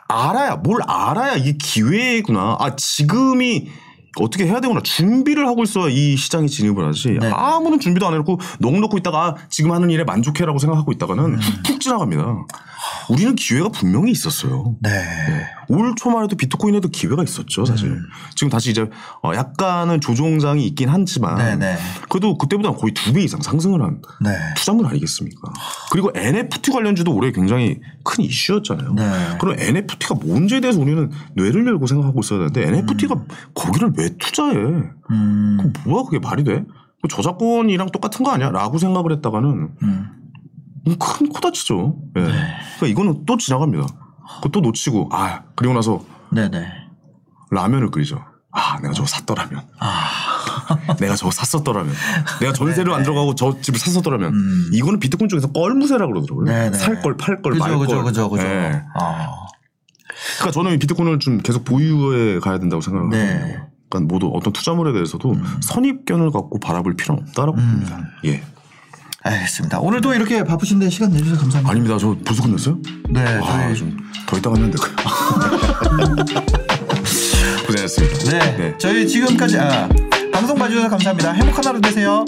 [0.07, 2.55] 알아야 뭘 알아야 이게 기회구나.
[2.59, 3.67] 아 지금이
[4.23, 4.81] 어떻게 해야 되구나.
[4.81, 7.17] 준비를 하고 있어야 이 시장에 진입을 하지.
[7.19, 7.29] 네.
[7.33, 11.39] 아무런 준비도 안 해놓고 넋 놓고 있다가 아, 지금 하는 일에 만족해라고 생각하고 있다가는 음.
[11.65, 12.45] 훅훅 지나갑니다.
[13.09, 14.75] 우리는 기회가 분명히 있었어요.
[14.81, 14.89] 네.
[15.67, 17.89] 올 초만 해도 비트코인에도 기회가 있었죠, 사실.
[17.89, 18.03] 음.
[18.35, 18.87] 지금 다시 이제
[19.23, 21.77] 어, 약간은 조종장이 있긴 하지만 네네.
[22.09, 24.31] 그래도 그때보다 거의 두 배 이상 상승을 한 네.
[24.55, 25.41] 투자물 아니겠습니까?
[25.91, 28.93] 그리고 NFT 관련주도 올해 굉장히 큰 이슈였잖아요.
[28.93, 29.37] 네.
[29.39, 33.15] 그럼 NFT가 뭔지에 대해서 우리는 뇌를 열고 생각하고 있어야 되는데 NFT가
[33.55, 34.55] 거기를 왜 투자해?
[35.11, 35.57] 음.
[35.61, 36.63] 그 뭐야 그게 말이 돼?
[37.01, 38.49] 그 저작권이랑 똑같은 거 아니야?
[38.51, 40.09] 라고 생각을 했다가는 음.
[40.99, 41.97] 큰 코다치죠.
[42.17, 42.21] 예.
[42.21, 43.85] 그러니까 이거는 또 지나갑니다.
[44.37, 46.67] 그거 또 놓치고 아 그리고 나서 네네.
[47.51, 48.23] 라면을 끓이죠.
[48.51, 49.67] 아 내가 저거 샀더라면.
[50.99, 51.93] 내가 저거 샀었더라면.
[52.39, 54.33] 내가 전세를 안 들어가고 저 집을 샀었더라면.
[54.33, 54.69] 음.
[54.73, 56.45] 이거는 비트코인 중에서 껄무세라 그러더라고요.
[56.45, 56.77] 네네.
[56.77, 57.79] 살 걸, 팔 걸, 말 걸.
[57.79, 58.43] 그죠, 그죠, 그죠.
[58.43, 58.83] 예.
[58.99, 59.27] 아.
[60.37, 63.33] 그러니까 저는 이 비트코인을 좀 계속 보유해 가야 된다고 생각을 네.
[63.33, 63.67] 합니다.
[63.89, 67.69] 그러니까 모두 어떤 투자물에 대해서도 선입견을 갖고 바라볼 필요는 없다라고 음.
[67.71, 68.01] 봅니다.
[68.25, 68.43] 예.
[69.21, 69.79] 알겠습니다.
[69.79, 71.71] 오늘도 이렇게 바쁘신데 시간 내주셔서 감사합니다.
[71.71, 71.97] 아닙니다.
[71.99, 72.77] 저 벌써 끝냈어요?
[73.09, 74.77] 네, 아, 저희 좀더 있다가 했는데.
[77.67, 78.39] 고생하셨습니다.
[78.57, 79.89] 네, 저희 지금까지 아,
[80.31, 81.33] 방송 봐주셔서 감사합니다.
[81.33, 82.23] 행복한 하루 되세요.